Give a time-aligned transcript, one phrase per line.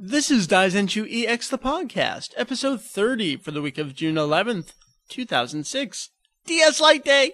[0.00, 4.74] This is Daizenshuu EX the podcast, episode 30 for the week of June 11th,
[5.08, 6.10] 2006.
[6.46, 7.32] DS Light Day!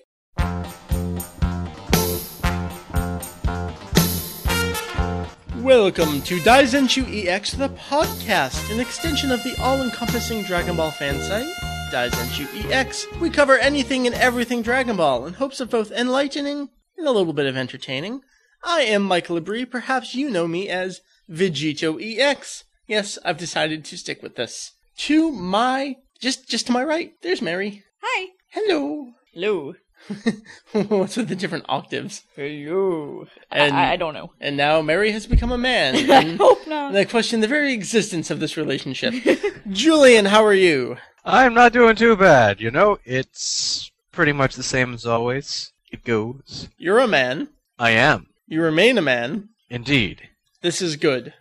[5.58, 11.54] Welcome to Daizenshuu EX the podcast, an extension of the all-encompassing Dragon Ball fan site,
[11.92, 13.06] Daizenshuu EX.
[13.20, 17.34] We cover anything and everything Dragon Ball in hopes of both enlightening and a little
[17.34, 18.22] bit of entertaining.
[18.62, 22.64] I am Michael Labrie, perhaps you know me as Vegetto EX.
[22.86, 24.72] Yes, I've decided to stick with this.
[24.98, 27.82] To my just just to my right, there's Meri.
[28.02, 28.28] Hi.
[28.50, 29.12] Hello.
[29.32, 29.74] Hello.
[30.72, 32.22] What's with the different octaves?
[32.36, 33.26] Hello.
[33.50, 34.32] And- I, I don't know.
[34.40, 35.94] And now Meri has become a man.
[36.10, 36.94] I hope not.
[36.94, 39.14] I question the very existence of this relationship.
[39.70, 40.98] Julian, how are you?
[41.24, 42.60] I'm not doing too bad.
[42.60, 45.72] You know, it's pretty much the same as always.
[45.90, 46.68] It goes.
[46.76, 47.48] You're a man.
[47.78, 48.26] I am.
[48.46, 49.48] You remain a man.
[49.70, 50.28] Indeed.
[50.64, 51.34] This is good.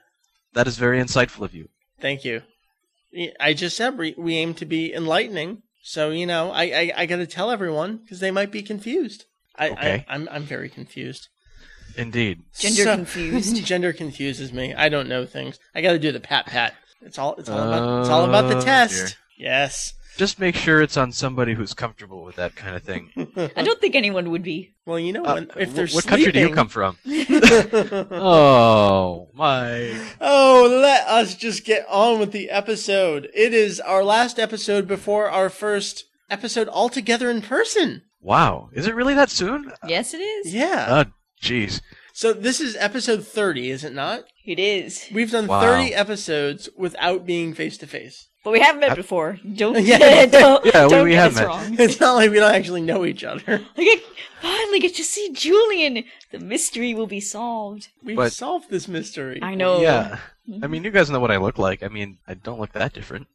[0.51, 1.69] That is very insightful of you.
[2.01, 2.41] Thank you.
[3.39, 5.61] I just said we, we aim to be enlightening.
[5.81, 9.23] So, you know, I, I, I got to tell everyone because they might be confused.
[9.55, 10.05] I, Okay.
[10.09, 11.29] I, I'm, I'm very confused.
[11.95, 12.41] Indeed.
[12.59, 13.63] Gender confused.
[13.65, 14.73] gender confuses me.
[14.73, 15.57] I don't know things.
[15.73, 16.73] I got to do the pat pat.
[17.01, 19.15] It's all it's all about it's all about the Oh, test.
[19.37, 19.47] dear.
[19.49, 19.93] Yes.
[20.17, 23.09] Just make sure it's on somebody who's comfortable with that kind of thing.
[23.55, 24.73] I don't think anyone would be.
[24.85, 26.97] Well, you know, Uh, when, if wh- they're what country do you sleeping- come from?
[28.11, 29.99] oh, my.
[30.21, 33.29] Oh, let us just get on with the episode.
[33.33, 38.03] It is our last episode before our first episode altogether in person.
[38.21, 38.69] Wow.
[38.73, 39.71] Is it really that soon?
[39.87, 40.53] Yes, it is.
[40.53, 41.03] Yeah.
[41.05, 41.81] Oh, jeez.
[42.13, 44.25] So this is episode 30, is it not?
[44.45, 45.07] It is.
[45.11, 45.61] We've done Wow.
[45.61, 48.29] 30 episodes without being face to face.
[48.43, 49.39] But we haven't met uh, before.
[49.55, 50.25] Don't, Yeah.
[50.25, 51.47] don't, Yeah, we- don't we get have us met.
[51.47, 51.75] wrong.
[51.79, 53.41] It's not like we don't actually know each other.
[53.77, 54.03] I get,
[54.41, 56.03] finally get to see Julian.
[56.31, 57.89] The mystery will be solved.
[58.03, 59.39] We've But- solved this mystery.
[59.41, 59.79] I know.
[59.81, 60.19] Yeah.
[60.49, 60.63] Mm-hmm.
[60.63, 61.83] I mean, you guys know what I look like.
[61.83, 63.27] I mean, I don't look that different.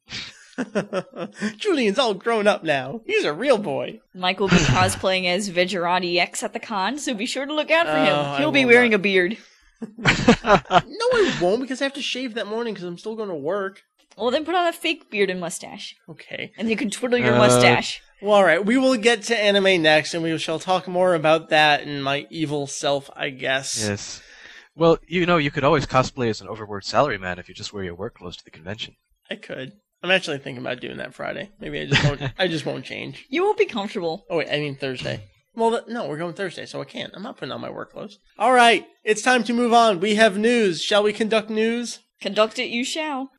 [1.57, 3.01] Julian's all grown up now.
[3.07, 4.01] He's a real boy.
[4.15, 7.71] Mike will be cosplaying as Vegerati X at the con, so be sure to look
[7.71, 8.15] out for Oh, him.
[8.15, 8.97] I He'll be wearing not.
[8.97, 9.39] a beard.
[9.81, 13.35] No, I won't because I have to shave that morning because I'm still going to
[13.35, 13.83] work.
[14.19, 16.53] Well, then put on a fake beard and mustache, Okay.
[16.59, 18.03] and you can twiddle your Uh, mustache.
[18.21, 18.65] Well, all right.
[18.65, 22.27] We will get to anime next, and we shall talk more about that and my
[22.31, 23.87] evil self, I guess.
[23.89, 24.21] Yes.
[24.75, 27.85] Well, you know, you could always cosplay as an overworked salaryman if you just wear
[27.85, 28.97] your work clothes to the convention.
[29.31, 29.73] I could.
[30.03, 31.51] I'm actually thinking about doing that Friday.
[31.61, 32.23] Maybe I just won't.
[32.39, 33.27] I just won't change.
[33.29, 34.25] You won't be comfortable.
[34.31, 35.25] Oh wait, I mean Thursday.
[35.57, 37.13] Well, th- no, we're going Thursday, so I can't.
[37.17, 38.19] I'm not putting on my work clothes.
[38.39, 39.99] All right, it's time to move on.
[39.99, 40.81] We have news.
[40.83, 41.99] Shall we conduct news?
[42.21, 43.31] Conduct it you shall.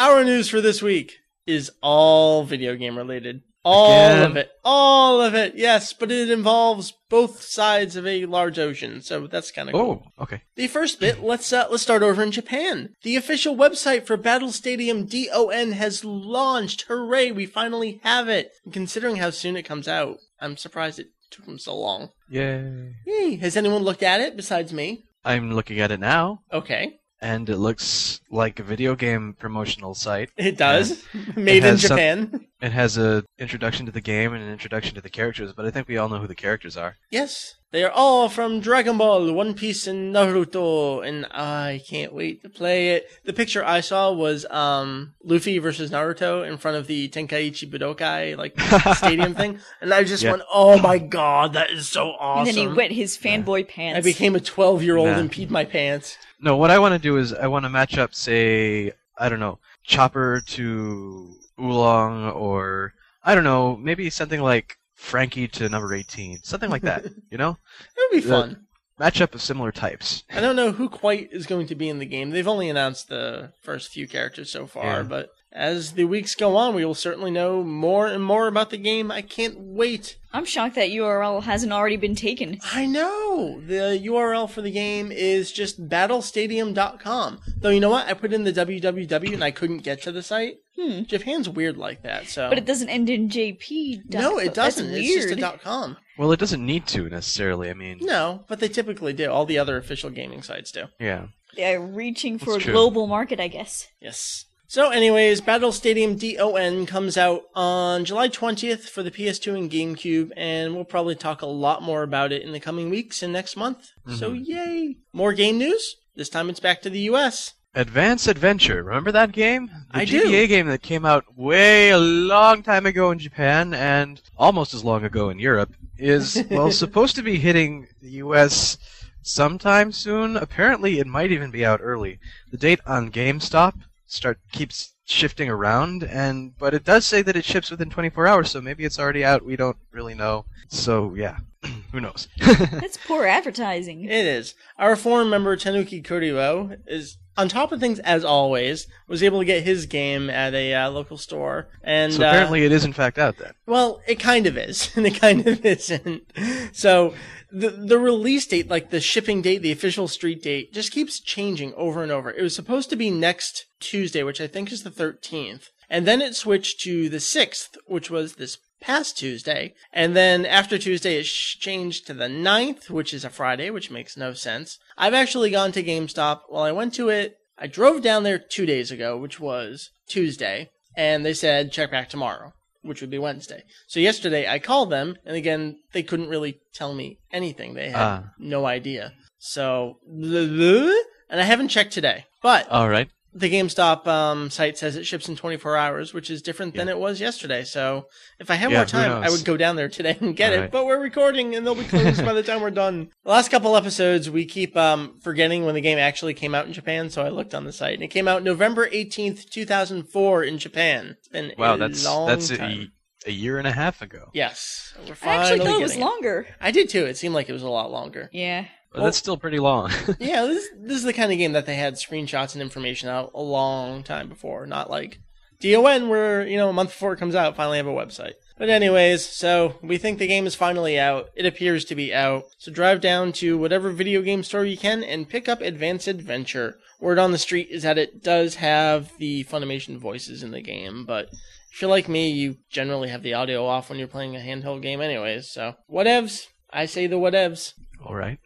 [0.00, 3.42] Our news for this week is all video game related.
[3.62, 4.30] All Again?
[4.30, 4.50] of it.
[4.64, 5.56] All of it.
[5.56, 10.06] Yes, but it involves both sides of a large ocean, so that's kind of cool.
[10.18, 10.40] Oh, okay.
[10.56, 12.94] The first bit, let's uh, let's start over in Japan.
[13.02, 16.86] The official website for Battle Stadium DON has launched.
[16.88, 18.52] Hooray, we finally have it.
[18.64, 22.08] And considering how soon it comes out, I'm surprised it took them so long.
[22.30, 22.94] Yay.
[23.06, 25.04] Yay, has anyone looked at it besides me?
[25.26, 26.99] I'm looking at it now, Okay.
[27.20, 30.30] And it looks like a video game promotional site.
[30.36, 31.04] It does.
[31.36, 32.46] Made in has some- Japan.
[32.62, 35.70] It has a introduction to the game and an introduction to the characters, but I
[35.70, 36.96] think we all know who the characters are.
[37.10, 37.54] Yes.
[37.72, 42.48] They are all from Dragon Ball, One Piece, and Naruto, and I can't wait to
[42.48, 43.06] play it.
[43.24, 48.36] The picture I saw was um Luffy versus Naruto in front of the Tenkaichi Budokai
[48.36, 48.58] like
[48.96, 50.32] stadium thing, and I just Yeah.
[50.32, 53.98] went, "Oh my god, that is so awesome!" And then he wet his fanboy pants.
[53.98, 55.18] I became a twelve-year-old Nah.
[55.20, 56.18] and peed my pants.
[56.40, 59.38] No, what I want to do is I want to match up, say, I don't
[59.40, 66.40] know, Chopper to Oolong, or I don't know, maybe something like Frankie to number 18,
[66.42, 67.04] something like that.
[67.30, 67.56] you know,
[67.96, 68.66] It would be fun.
[68.98, 70.24] match up of similar types.
[70.30, 72.30] I don't know who quite is going to be in the game.
[72.30, 75.02] They've only announced the first few characters so far, Yeah.
[75.04, 78.76] but as the weeks go on, we will certainly know more and more about the
[78.76, 79.10] game.
[79.10, 80.16] I can't wait.
[80.32, 82.58] I'm shocked that URL hasn't already been taken.
[82.72, 83.60] I know.
[83.66, 87.40] The URL for the game is just battlestadium.com.
[87.56, 88.06] Though you know what?
[88.06, 90.58] I put in the www and I couldn't get to the site.
[90.78, 91.02] Hmm.
[91.02, 94.12] Japan's weird like that, so But it doesn't end in JP.
[94.14, 94.86] No, it doesn't.
[94.86, 95.38] It's weird.
[95.38, 95.96] just a .com.
[96.16, 97.70] Well, it doesn't need to necessarily.
[97.70, 99.30] I mean, No, but they typically do.
[99.30, 100.84] All the other official gaming sites do.
[100.98, 101.26] yeah.
[101.56, 102.72] They're reaching for a true.
[102.72, 103.88] global market, I guess.
[104.00, 104.44] Yes.
[104.70, 110.30] So, anyways, Battle Stadium DON comes out on July 20th for the PS2 and GameCube,
[110.36, 113.56] and we'll probably talk a lot more about it in the coming weeks and next
[113.56, 113.90] month.
[114.14, 114.44] So, mm-hmm.
[114.44, 114.96] yay!
[115.12, 115.96] More game news.
[116.14, 117.54] This time it's back to the US.
[117.74, 118.84] Advance Adventure.
[118.84, 119.72] Remember that game?
[119.92, 120.22] The I do.
[120.22, 124.84] GBA game that came out way a long time ago in Japan and almost as
[124.84, 128.78] long ago in Europe is well supposed to be hitting the US
[129.22, 130.36] sometime soon.
[130.36, 132.20] Apparently, it might even be out early.
[132.52, 133.74] The date on GameStop
[134.10, 138.50] start keeps shifting around, and but it does say that it ships within 24 hours,
[138.50, 139.44] so maybe it's already out.
[139.44, 140.46] We don't really know.
[140.68, 141.38] So yeah,
[141.92, 142.28] who knows?
[142.38, 144.04] That's poor advertising.
[144.04, 144.54] It is.
[144.78, 148.86] Our forum member Tanuki Kuriwo is on top of things as always.
[149.08, 152.64] Was able to get his game at a uh, local store, and so uh, apparently,
[152.64, 153.52] it is in fact out then.
[153.66, 156.30] Well, it kind of is, and it kind of isn't.
[156.72, 157.14] So
[157.52, 161.74] the the release date, like the shipping date, the official street date, just keeps changing
[161.74, 162.30] over and over.
[162.30, 166.20] It was supposed to be next Tuesday, which I think is the 13th, and then
[166.20, 171.24] it switched to the 6th, which was this past Tuesday, and then after Tuesday it
[171.24, 174.78] changed to the 9th, which is a Friday, which makes no sense.
[174.96, 176.40] I've actually gone to GameStop.
[176.48, 177.36] Well, I went to it.
[177.58, 182.08] I drove down there two days ago, which was Tuesday, and they said check back
[182.08, 183.62] tomorrow which would be Wednesday.
[183.86, 187.74] So yesterday I called them, and again, they couldn't really tell me anything.
[187.74, 188.24] They had Ah.
[188.38, 189.12] no idea.
[189.38, 192.24] So, and I haven't checked today.
[192.42, 193.08] But All right.
[193.32, 196.94] The GameStop um, site says it ships in 24 hours, which is different than Yeah.
[196.94, 197.62] it was yesterday.
[197.64, 198.06] So
[198.38, 200.58] if I had Yeah, more time, I would go down there today and get All
[200.58, 200.60] it.
[200.62, 200.70] right.
[200.70, 203.10] But we're recording, and they'll be closed by the time we're done.
[203.24, 206.72] The last couple episodes, we keep um, forgetting when the game actually came out in
[206.72, 207.10] Japan.
[207.10, 211.14] So I looked on the site, and it came out November 18th, 2004, in Japan.
[211.18, 212.92] It's been Wow, a that's long that's time.
[213.26, 214.30] a, a year and a half ago.
[214.34, 216.46] Yes, we're I actually thought it was getting longer.
[216.60, 217.04] I did too.
[217.06, 218.28] It seemed like it was a lot longer.
[218.32, 218.66] Yeah.
[218.92, 219.90] But that's still pretty long.
[220.18, 223.30] yeah, this this is the kind of game that they had screenshots and information out
[223.34, 225.20] a long time before, not like
[225.60, 228.32] DON where, you know, a month before it comes out, finally have a website.
[228.58, 231.30] But anyways, so we think the game is finally out.
[231.34, 232.44] It appears to be out.
[232.58, 236.78] So drive down to whatever video game store you can and pick up Advanced Adventure.
[236.98, 241.06] Word on the street is that it does have the Funimation voices in the game,
[241.06, 241.28] but
[241.72, 244.82] if you're like me, you generally have the audio off when you're playing a handheld
[244.82, 246.48] game anyways, so whatevs.
[246.70, 247.72] I say the whatevs.
[248.04, 248.38] All right.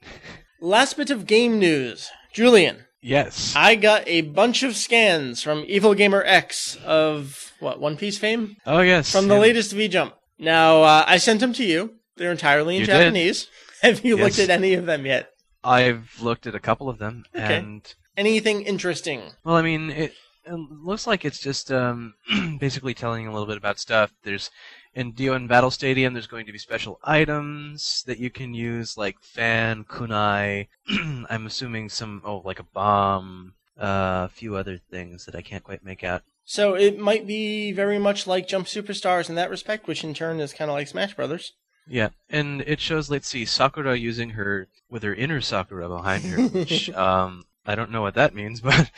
[0.61, 2.11] Last bit of game news.
[2.33, 3.53] Julian, Yes.
[3.55, 8.57] I got a bunch of scans from Evil Gamer X of what One Piece fame
[8.67, 9.13] oh yes.
[9.13, 9.41] from the yeah.
[9.41, 10.15] latest V Jump.
[10.39, 11.97] Now uh, I sent them to you.
[12.17, 12.93] They're entirely in You did.
[12.93, 13.49] Japanese.
[13.83, 15.31] Have you looked at any of them yet?
[15.63, 17.57] I've looked at a couple of them, Okay.
[17.57, 19.33] and Anything interesting?
[19.45, 20.13] well, I mean, it,
[20.47, 22.15] it looks like it's just um,
[22.59, 24.13] basically telling a little bit about stuff.
[24.23, 24.51] There's
[24.95, 26.15] in Dion Battle Stadium.
[26.15, 30.69] There's going to be special items that you can use, like fan, kunai.
[30.89, 35.65] I'm assuming some oh, like a bomb, uh, a few other things that I can't
[35.65, 36.23] quite make out.
[36.45, 40.41] So it might be very much like Jump Superstars in that respect, which in turn
[40.41, 41.53] is kind of like Smash Brothers.
[41.87, 43.11] Yeah, and it shows.
[43.11, 46.43] Let's see, Sakura using her with her inner Sakura behind her.
[46.49, 48.91] which, um, I don't know what that means, but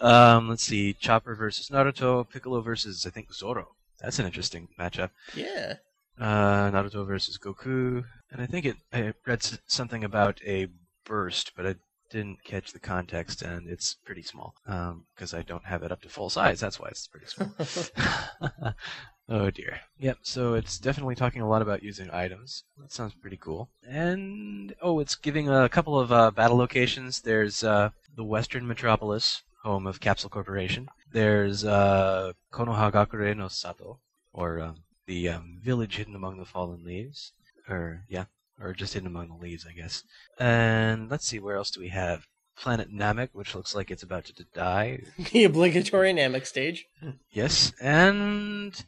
[0.00, 3.68] um, let's see, Chopper versus Naruto, Piccolo versus I think Zoro.
[4.00, 5.10] That's an interesting matchup.
[5.34, 5.74] Yeah.
[6.18, 8.76] Uh, Naruto versus Goku, and I think it.
[8.92, 10.68] I read something about a
[11.04, 11.74] burst, but I
[12.10, 16.08] didn't catch the context, and it's pretty small because I don't have it up to
[16.08, 16.60] full size.
[16.60, 17.52] That's why it's pretty small.
[19.28, 19.80] oh dear.
[19.98, 20.18] Yep.
[20.22, 22.62] So it's definitely talking a lot about using items.
[22.78, 23.68] That sounds pretty cool.
[23.86, 27.22] And oh, it's giving a couple of uh, battle locations.
[27.22, 30.88] There's uh, the Western Metropolis, home of Capsule Corporation.
[31.14, 34.00] There's uh, Konohagakure no Sato,
[34.32, 37.32] or um, the um, village hidden among the fallen leaves,
[37.68, 38.24] or yeah,
[38.60, 40.02] or just hidden among the leaves, I guess.
[40.40, 42.26] And let's see, where else do we have?
[42.58, 45.02] Planet Namek, which looks like it's about to die.
[45.32, 46.86] the obligatory Namek stage.
[47.30, 48.84] Yes, and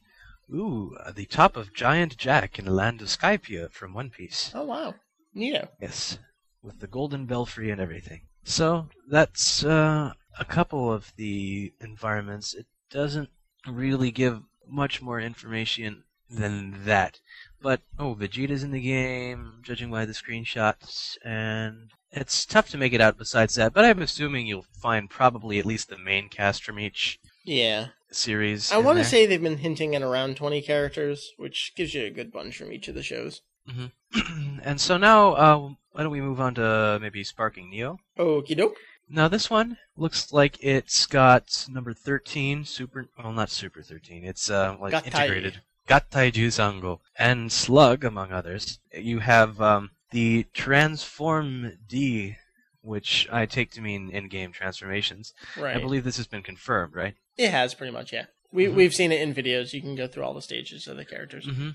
[0.52, 4.50] ooh, the top of Giant Jack in the land of Skypiea from One Piece.
[4.52, 4.96] Oh wow.
[5.36, 5.68] Neato.
[5.80, 6.18] Yes,
[6.60, 8.22] with the golden belfry and everything.
[8.42, 12.54] So that's uh, a couple of the environments.
[12.54, 13.30] It doesn't
[13.66, 17.20] really give much more information than that.
[17.60, 22.92] But oh, Vegeta's in the game, judging by the screenshots, and it's tough to make
[22.92, 23.72] it out besides that.
[23.72, 27.88] But I'm assuming you'll find probably at least the main cast from each Yeah.
[28.10, 28.72] series.
[28.72, 32.10] I want to say they've been hinting at around 20 characters, which gives you a
[32.10, 33.42] good bunch from each of the shows.
[34.62, 35.58] and so now, uh,
[35.92, 37.98] why don't we move on to maybe Sparking Neo?
[38.18, 38.76] Okie doke.
[39.08, 43.08] Now this one looks like it's got number thirteen, super.
[43.18, 44.24] Well, not super thirteen.
[44.24, 45.06] It's uh, like Gattai.
[45.06, 45.60] integrated.
[45.88, 48.80] Gattai Jusango and Slug, among others.
[48.92, 52.36] You have um, the Transform D,
[52.82, 55.32] which I take to mean in-game transformations.
[55.56, 55.76] Right.
[55.76, 57.14] I believe this has been confirmed, right?
[57.36, 58.26] It has pretty much, yeah.
[58.50, 58.74] We Mhm.
[58.74, 59.72] we've seen it in videos.
[59.72, 61.46] You can go through all the stages of the characters.
[61.46, 61.70] Mm-hmm.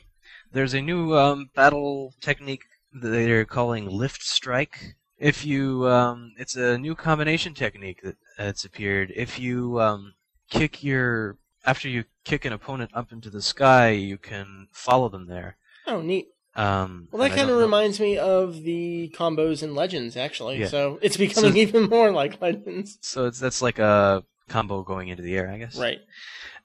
[0.52, 4.96] There's a new um, battle technique that they're calling Lift Strike.
[5.22, 9.14] If you, um, it's a new combination technique that that's appeared.
[9.16, 10.14] If you um,
[10.50, 15.28] kick your after you kick an opponent up into the sky, you can follow them
[15.28, 15.58] there.
[15.86, 16.28] Oh, neat.
[16.56, 20.58] Um, Well, that kind of reminds me of the combos in Legends, actually.
[20.58, 20.68] Yeah.
[20.68, 22.98] So it's becoming So- even more like Legends.
[23.02, 25.78] So it's that's like a combo going into the air, I guess.
[25.78, 26.00] Right.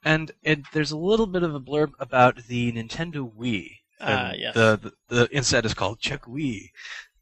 [0.05, 3.69] And it, there's a little bit of a blurb about the Nintendo Wii.
[4.01, 4.55] Ah, And yes.
[4.55, 6.71] The, the the inside is called Check Wii,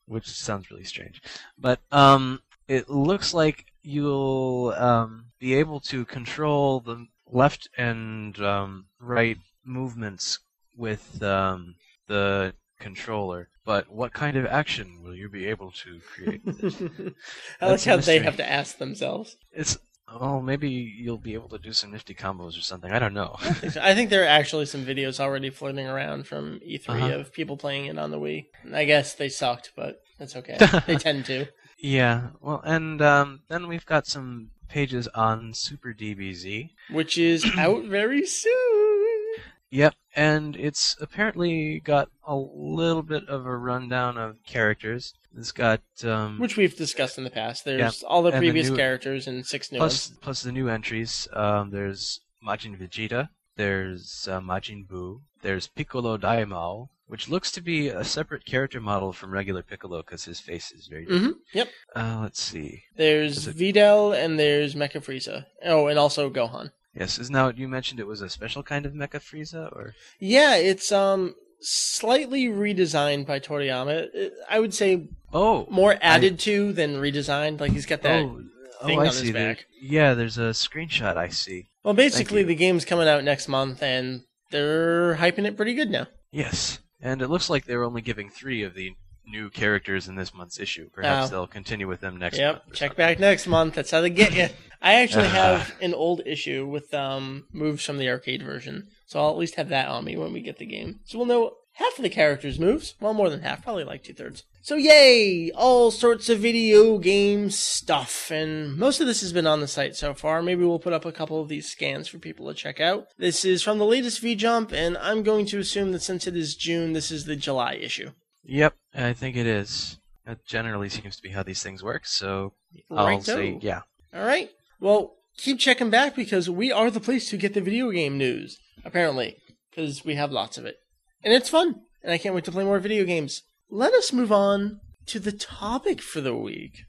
[0.07, 1.23] which sounds really strange.
[1.59, 8.87] But um, it looks like you'll um, be able to control the left and um,
[9.01, 10.39] right movements
[10.77, 11.77] with um,
[12.09, 13.49] the controller.
[13.65, 16.43] But what kind of action will you be able to create?
[16.47, 17.15] with it?
[17.61, 18.25] I like That's a how they mystery.
[18.25, 19.37] have to ask themselves.
[19.53, 22.91] it's oh, maybe you'll be able to do some nifty combos or something.
[22.91, 23.37] I don't know.
[23.41, 27.13] I think there are actually some videos already floating around from E3 Uh-huh.
[27.21, 28.47] of people playing it on the Wii.
[28.73, 30.59] I guess they sucked, but that's okay.
[30.87, 31.47] they tend to.
[31.79, 36.71] Yeah, well, and um, then we've got some pages on Super DBZ.
[36.91, 39.35] Which is out very soon.
[39.71, 45.15] Yep, and it's apparently got a little bit of a rundown of characters.
[45.37, 47.65] It's got um, Which we've discussed in the past.
[47.65, 50.19] There's Yeah, all the and the previous new- characters and six new plus ones.
[50.21, 51.27] plus the new entries.
[51.33, 53.29] Um, there's Majin Vegeta.
[53.57, 55.21] There's uh, Majin Buu.
[55.43, 60.25] There's Piccolo Daimao, which looks to be a separate character model from regular Piccolo because
[60.25, 61.35] his face is very different.
[61.37, 61.69] hmm Yep.
[61.95, 62.85] Uh, let's see.
[62.97, 65.47] There's it- Videl and there's Mecha Frieza.
[65.65, 66.71] Oh, and also Gohan.
[66.95, 70.55] Yes, is now you mentioned it was a special kind of Mecha Frieza, or Yeah,
[70.57, 74.31] it's um slightly redesigned by Toriyama.
[74.49, 77.61] I would say oh, more added to than redesigned.
[77.61, 78.25] Like he's got that.
[78.25, 78.43] oh,
[78.87, 79.31] thing oh, I on his see.
[79.33, 79.67] There- back.
[79.81, 81.69] Yeah, there's a screenshot I see.
[81.83, 86.07] well, basically the game's coming out next month, and they're hyping it pretty good now.
[86.31, 88.93] Yes, and it looks like they're only giving three of the
[89.27, 90.91] new characters in this month's issue.
[90.93, 91.31] Perhaps Oh.
[91.31, 92.97] they'll continue with them next yep, check something.
[92.97, 93.75] back next month.
[93.75, 94.49] That's how they get you.
[94.83, 99.31] I actually have an old issue with um moves from the arcade version, so I'll
[99.31, 101.01] at least have that on me when we get the game.
[101.05, 102.95] So we'll know half of the characters' moves.
[103.01, 104.45] Well, more than half, probably like two thirds.
[104.63, 105.51] So yay!
[105.51, 109.95] All sorts of video game stuff, and most of this has been on the site
[109.95, 110.41] so far.
[110.43, 113.09] Maybe we'll put up a couple of these scans for people to check out.
[113.19, 116.35] This is from the latest V Jump, and I'm going to assume that since it
[116.35, 118.13] is June, this is the July issue.
[118.45, 119.99] Yep, I think it is.
[120.25, 122.07] That generally seems to be how these things work.
[122.07, 122.55] So
[122.91, 123.23] I'll Righto.
[123.23, 123.83] say yeah.
[124.15, 124.51] All right.
[124.81, 128.59] Well, keep checking back because we are the place to get the video game news,
[128.85, 129.37] apparently,
[129.71, 130.77] because we have lots of it.
[131.23, 133.43] And it's fun, and I can't wait to play more video games.
[133.71, 136.85] Let us move on to the topic for the week.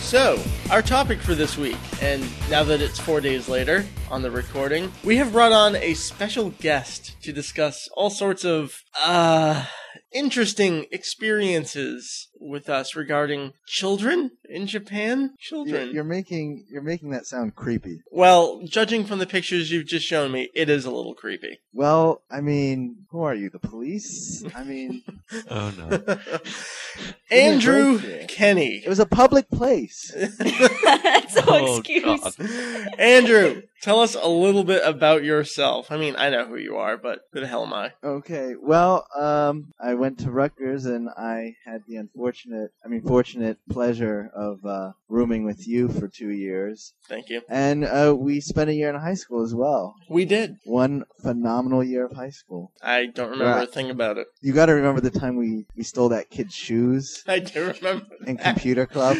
[0.00, 4.30] So, our topic for this week, and now that it's four days later on the
[4.30, 8.74] recording, we have brought on a special guest to discuss all sorts of,
[9.04, 9.66] uh,
[10.12, 15.20] interesting experiences with us regarding children in Japan.
[15.20, 15.90] You're, Children.
[15.94, 18.00] you're making you're making that sound creepy.
[18.10, 21.58] well, judging from the pictures you've just shown me, it is a little creepy.
[21.72, 23.50] Well, I mean, who are you?
[23.50, 24.42] The police?
[24.56, 25.02] I mean,
[25.50, 26.18] Oh no.
[27.30, 28.00] Andrew.
[28.28, 28.82] Kenney.
[28.84, 30.12] it was a public place.
[30.38, 32.20] That's no Oh, excuse.
[32.20, 32.90] God.
[32.98, 35.90] Andrew, tell us a little bit about yourself.
[35.90, 37.92] I mean, I know who you are, but who the hell am I?
[38.02, 42.29] Okay, well, um, I went to Rutgers and I had the unfortunate,
[42.84, 47.42] I mean, fortunate pleasure of uh, rooming with you for two years, Thank you.
[47.48, 49.94] and uh, we spent a year in high school as well.
[50.08, 50.56] We did.
[50.64, 52.72] One phenomenal year of high school.
[52.82, 54.28] I don't remember a thing about it.
[54.40, 58.06] You got to remember the time we we stole that kid's shoes I do remember.
[58.26, 59.16] in computer club.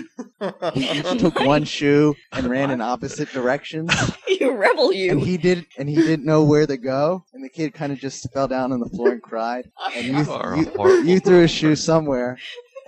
[0.74, 3.90] We each took one shoe and ran in opposite directions.
[4.28, 5.10] you rebel, you.
[5.12, 7.98] and he did and he didn't know where to go and the kid kind of
[7.98, 10.24] just fell down on the floor and cried and you,
[10.56, 12.38] You you, threw a shoe somewhere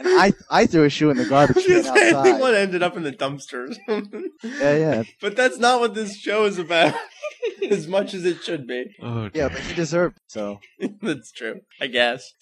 [0.04, 2.40] I I threw a shoe in the garbage can I think outside.
[2.40, 3.76] one ended up in the dumpster
[4.42, 5.02] yeah yeah.
[5.20, 6.94] But that's not what this show is about,
[7.70, 8.94] as much as it should be.
[9.02, 10.60] Oh yeah but he deserved it, so
[11.02, 12.32] That's true, I guess.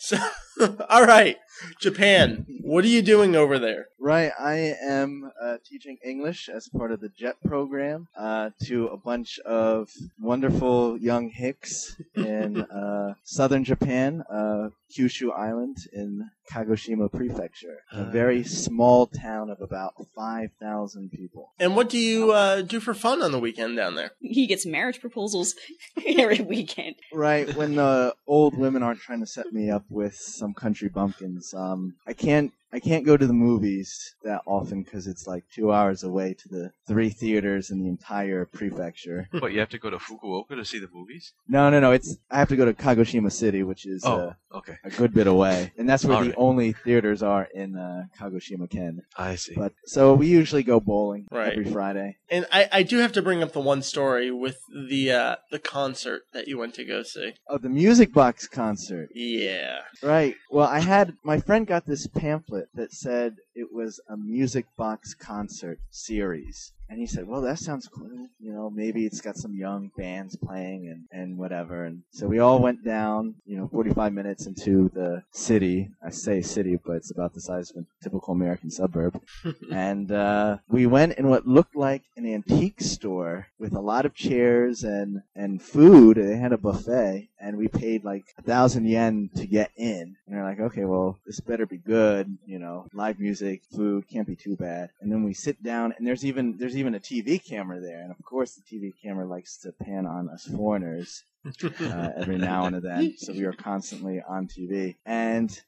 [0.60, 1.36] So, all right,
[1.80, 2.44] Japan.
[2.60, 3.86] What are you doing over there?
[4.02, 8.96] right I am uh, teaching English as part of the JET program uh, to a
[8.96, 17.78] bunch of wonderful young hicks in uh, southern Japan uh, Kyushu Island in Kagoshima Prefecture
[17.92, 18.10] a Uh.
[18.10, 23.22] very small town of about 5,000 people And what do you uh, do for fun
[23.22, 24.12] on the weekend down there?
[24.20, 25.54] He gets marriage proposals
[26.18, 26.96] every weekend.
[27.12, 31.54] Right, when the old women aren't trying to set me up with some country bumpkins.
[31.54, 35.72] Um, I can't I can't go to the movies that often because it's like two
[35.72, 39.28] hours away to the three theaters in the entire prefecture.
[39.40, 41.32] But you have to go to Fukuoka to see the movies?
[41.48, 41.90] No, no, no.
[41.92, 44.76] It's I have to go to Kagoshima City, which is uh, Oh, okay.
[44.84, 46.34] a good bit away, and that's where the Alright.
[46.36, 49.00] only theaters are in uh, Kagoshima Ken.
[49.16, 49.54] I see.
[49.56, 51.52] But so we usually go bowling Right.
[51.52, 52.18] every Friday.
[52.30, 55.58] And I, I do have to bring up the one story with the uh, the
[55.58, 57.32] concert that you went to go see.
[57.48, 59.08] Oh, the Music Box concert.
[59.14, 59.80] Yeah.
[60.02, 60.36] Right.
[60.50, 65.14] Well, I had my friend got this pamphlet that said it was a music box
[65.14, 66.72] concert series.
[66.90, 68.10] And he said, "Well, that sounds cool.
[68.40, 72.40] You know, maybe it's got some young bands playing and and whatever." And so we
[72.40, 75.90] all went down, you know, 45 minutes into the city.
[76.04, 79.22] I say city, but it's about the size of a typical American suburb.
[79.70, 84.14] and uh, we went in what looked like an antique store with a lot of
[84.14, 86.16] chairs and and food.
[86.16, 90.16] They had a buffet, and we paid like a thousand yen to get in.
[90.26, 92.36] And they're like, okay, well, this better be good.
[92.46, 94.90] You know, live music, food can't be too bad.
[95.00, 98.10] And then we sit down, and there's even there's even a TV camera there, and
[98.10, 102.82] of course the TV camera likes to pan on us foreigners uh, every now and
[102.82, 103.14] then.
[103.20, 104.96] So we were constantly on TV.
[105.04, 105.58] And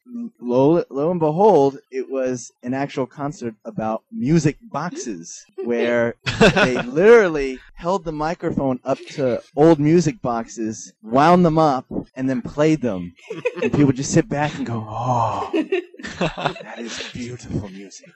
[0.40, 6.14] lo, lo and behold, it was an actual concert about music boxes where
[6.54, 12.42] they literally held the microphone up to old music boxes, wound them up, and then
[12.42, 13.14] played them.
[13.62, 15.50] And people just sit back and go, oh,
[16.19, 18.11] that is beautiful music.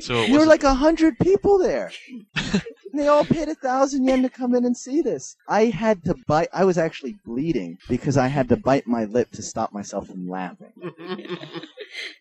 [0.00, 1.92] So it There were like a hundred people there.
[2.36, 5.34] And they all paid a thousand yen to come in and see this.
[5.48, 6.48] I had to bite.
[6.52, 10.28] I was actually bleeding because I had to bite my lip to stop myself from
[10.28, 10.72] laughing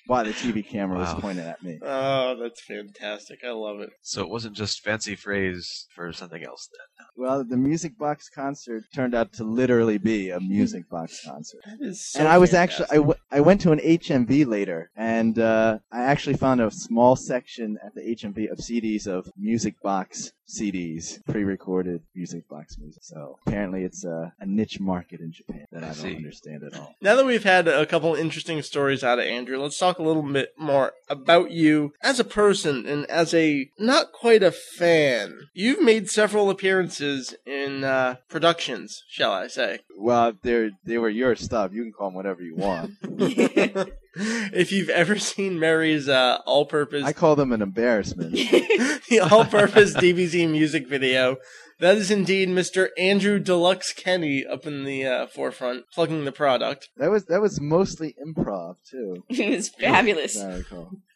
[0.07, 1.13] while the TV camera Wow.
[1.13, 1.79] was pointed at me.
[1.81, 3.39] oh, that's fantastic.
[3.43, 3.89] I love it.
[4.01, 6.87] so it wasn't just fancy phrase for something else then.
[7.15, 11.61] Well, the Music Box concert turned out to literally be a Music Box concert.
[11.65, 12.83] That is so and I was fantastic.
[12.83, 16.71] actually I, w- I went to an HMV later, and uh, I actually found a
[16.71, 23.01] small section at the HMV of CDs of Music Box CDs, pre-recorded Music Box music.
[23.03, 26.77] So apparently, it's a, a niche market in Japan that I, I don't understand at
[26.77, 26.93] all.
[27.01, 30.21] Now that we've had a couple interesting stories out of Andrew, let's talk a little
[30.21, 35.47] bit more about you as a person and as a not quite a fan.
[35.53, 39.79] You've made several appearances in uh, productions, shall I say.
[39.97, 41.71] Well, they they were your stuff.
[41.73, 42.91] You can call them whatever you want.
[44.15, 48.31] if you've ever seen Meri's uh, all-purpose I call them an embarrassment.
[49.09, 51.37] the all-purpose DBZ music video.
[51.79, 52.89] That is indeed Mr.
[52.97, 56.89] Andrew Deluxe Kenney up in the uh, forefront, plugging the product.
[56.97, 59.23] That was that was mostly improv too.
[59.29, 60.41] it was fabulous.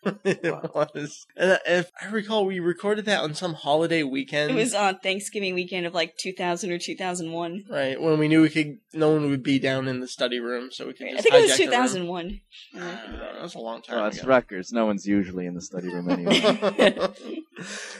[0.07, 0.81] As I recall.
[0.81, 1.25] it was.
[1.35, 4.51] And uh, if I recall, we recorded that on some holiday weekend.
[4.51, 7.65] It was on Thanksgiving weekend of like 2000 or 2001.
[7.69, 8.77] right when we knew we could.
[8.93, 11.41] No one would be down in the study room, so we could I think it
[11.41, 11.71] was hijack the room.
[11.71, 12.41] 2001.
[12.75, 14.27] Uh, that was a long time Oh, it's ago.
[14.27, 14.71] Rutgers.
[14.71, 16.39] No one's usually in the study room anyway.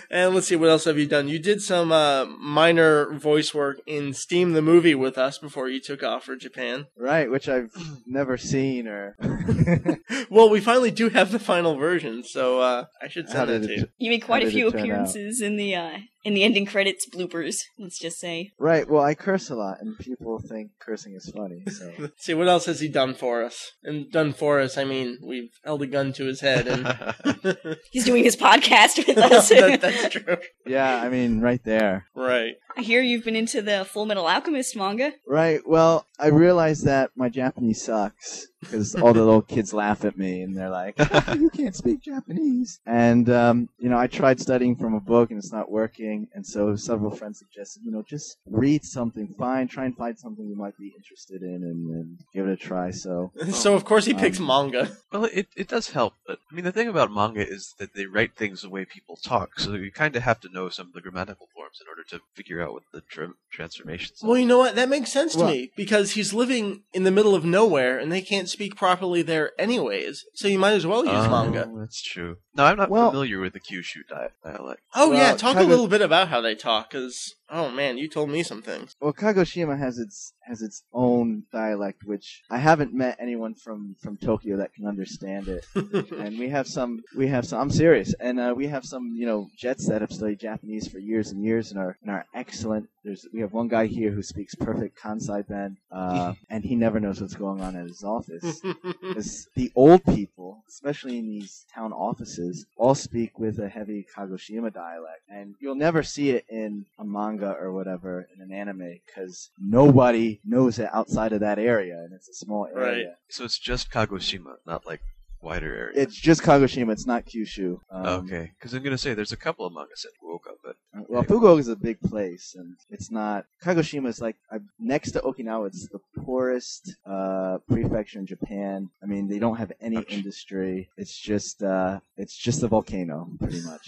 [0.09, 1.27] and let's see what else have you done.
[1.27, 5.79] You did some uh, minor voice work in Steam the movie with us before you
[5.79, 6.87] took off for Japan.
[6.97, 7.71] right, which I've
[8.05, 9.15] never seen or.
[10.29, 13.59] Well, we finally do have the final version, so uh, I should How send that
[13.61, 13.87] did to it you.
[13.97, 14.83] You made quite How a did few it turn out?
[14.85, 17.57] appearances in the uh, in the ending credits bloopers.
[17.77, 18.51] Let's just say.
[18.59, 18.89] Right.
[18.89, 21.63] Well, I curse a lot, and people think cursing is funny.
[21.69, 23.71] So Let's see what else has he done for us?
[23.83, 28.05] And done for us, I mean we've held a gun to his head, and He's
[28.05, 29.49] doing his podcast with us.
[29.49, 30.37] that, that's true.
[30.65, 32.07] yeah, I mean, right there.
[32.15, 32.55] Right.
[32.75, 35.13] I hear you've been into the Full Metal Alchemist manga.
[35.25, 35.61] Right.
[35.65, 40.41] Well, I realized that my Japanese sucks because all the little kids laugh at me
[40.41, 40.95] and they're like,
[41.35, 45.39] "You can't speak Japanese." And um, you know, I tried studying from a book and
[45.39, 46.06] it's not working.
[46.33, 49.33] And so several friends suggested, you know, just read something.
[49.37, 52.55] Find, try and find something you might be interested in, and, and give it a
[52.57, 52.91] try.
[52.91, 54.89] So So of course he picks Um, manga.
[55.11, 58.05] Well, it, it does help, but I mean, the thing about manga is that they
[58.05, 60.93] write things the way people talk, so you kind of have to know some of
[60.93, 64.27] the grammatical forms in order to figure out what the tra- transformations are.
[64.27, 64.75] Well, you know what?
[64.75, 68.11] That makes sense to Well- me because he's living in the middle of nowhere and
[68.11, 70.25] they can't speak properly there anyways.
[70.33, 71.69] So you might as well use Oh, manga.
[71.79, 72.37] That's true.
[72.55, 74.01] No, I'm not Well- familiar with the Kyushu
[74.43, 74.81] dialect.
[74.95, 77.97] Oh yeah, talk a kind of- little bit about how they talk cuz oh man,
[77.97, 78.95] you told me some things.
[78.99, 84.17] Well, Kagoshima has its has its own dialect, which I haven't met anyone from from
[84.17, 85.65] Tokyo that can understand it.
[85.75, 89.25] and we have some we have some I'm serious, and uh, we have some you
[89.25, 92.89] know jets that have studied Japanese for years and years and are and are excellent.
[93.03, 96.99] There's we have one guy here who speaks perfect Kansai Ben, uh, and he never
[96.99, 98.61] knows what's going on at his office.
[99.01, 104.73] Because the old people, especially in these town offices, all speak with a heavy Kagoshima
[104.73, 109.49] dialect, and you'll never see it in a manga or whatever in an anime because
[109.59, 113.07] nobody knows it outside of that area, and it's a small area.
[113.07, 113.15] Right.
[113.29, 115.01] So it's just Kagoshima, not like
[115.41, 115.93] wider area.
[115.95, 116.91] It's just Kagoshima.
[116.91, 117.79] It's not Kyushu.
[117.91, 120.75] Um, okay, because I'm gonna say there's a couple of among us at Fukuoka, but
[121.07, 123.45] Well, Fukuoka is a big place, and it's not.
[123.63, 125.67] Kagoshima is like uh, next to Okinawa.
[125.67, 128.89] It's the poorest uh, prefecture in Japan.
[129.01, 130.11] I mean, they don't have any Ouch.
[130.11, 130.89] industry.
[130.97, 133.85] It's just uh, it's just a volcano, pretty much.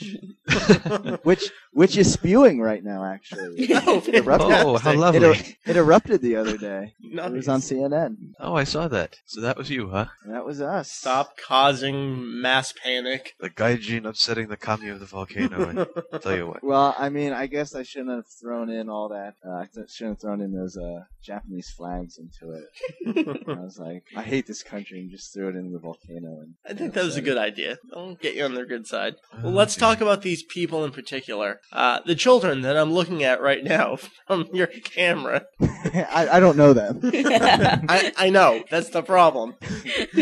[1.23, 3.03] which which is spewing right now.
[3.03, 4.51] Actually, Oh, It erupted.
[4.51, 4.95] oh, how fantastic.
[4.95, 5.27] It, lovely!
[5.27, 6.93] er- it erupted the other day.
[7.03, 8.15] It was on CNN.
[8.39, 9.17] Oh, I saw that.
[9.25, 10.05] So that was you, huh?
[10.25, 10.89] That was us.
[10.91, 13.33] Stop causing mass panic.
[13.39, 15.87] The gaijin upsetting the kami of the volcano.
[16.13, 16.63] I tell you what.
[16.63, 19.33] Well, I mean, I guess I shouldn't have thrown in all that.
[19.45, 23.47] Uh, I shouldn't have thrown in those uh, Japanese flags into it.
[23.47, 26.39] I was like, I hate this country, and just threw it into the volcano.
[26.41, 27.77] And I think that was a good idea.
[27.93, 29.15] I'll get you on their good side.
[29.43, 29.79] Well, let's okay.
[29.79, 31.59] talk about these people in particular.
[31.71, 35.45] Uh, the children that I'm looking at right now from your camera.
[35.59, 36.99] I, I don't know them.
[37.03, 39.55] I, I know that's the problem.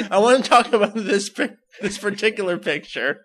[0.10, 3.24] I want to talk about this pic- this particular picture.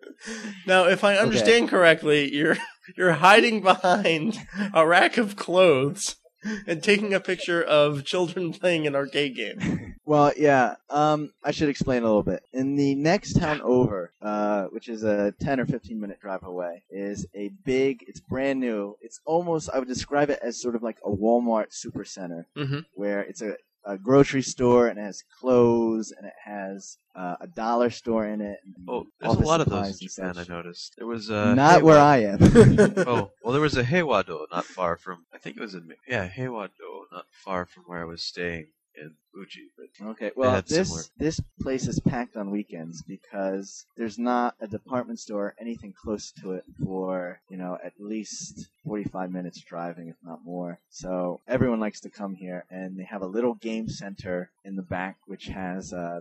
[0.66, 2.58] Now, if I understand correctly, you're
[2.96, 4.38] you're hiding behind
[4.74, 6.16] a rack of clothes
[6.66, 9.88] and taking a picture of children playing an arcade game.
[10.04, 10.74] Well, yeah.
[10.90, 12.42] Um, I should explain a little bit.
[12.52, 16.82] In the next town over, uh, which is a ten or fifteen minute drive away,
[16.90, 18.04] is a big.
[18.08, 18.96] It's brand new.
[19.00, 19.70] It's almost.
[19.72, 22.84] I would describe it as sort of like a Walmart supercenter, Mhm.
[22.94, 27.46] where it's a, a grocery store and it has clothes and it has uh, a
[27.46, 28.58] dollar store in it.
[28.88, 30.38] Oh, there's a lot of those in Japan.
[30.38, 32.38] I noticed there was uh, Not where I am.
[33.06, 35.26] oh, well, there was a Heiwado not far from.
[35.34, 39.14] I think it was in yeah Heiwado, not far from where I was staying in
[39.34, 39.68] Uji.
[39.76, 44.56] But Okay, well, had this similar- this place is packed on weekends because there's not
[44.60, 50.08] a department store anything close to it for you know at least 45 minutes driving,
[50.08, 50.78] if not more.
[50.90, 54.82] So everyone likes to come here, and they have a little game center in the
[54.82, 55.92] back, which has.
[55.92, 56.20] Uh,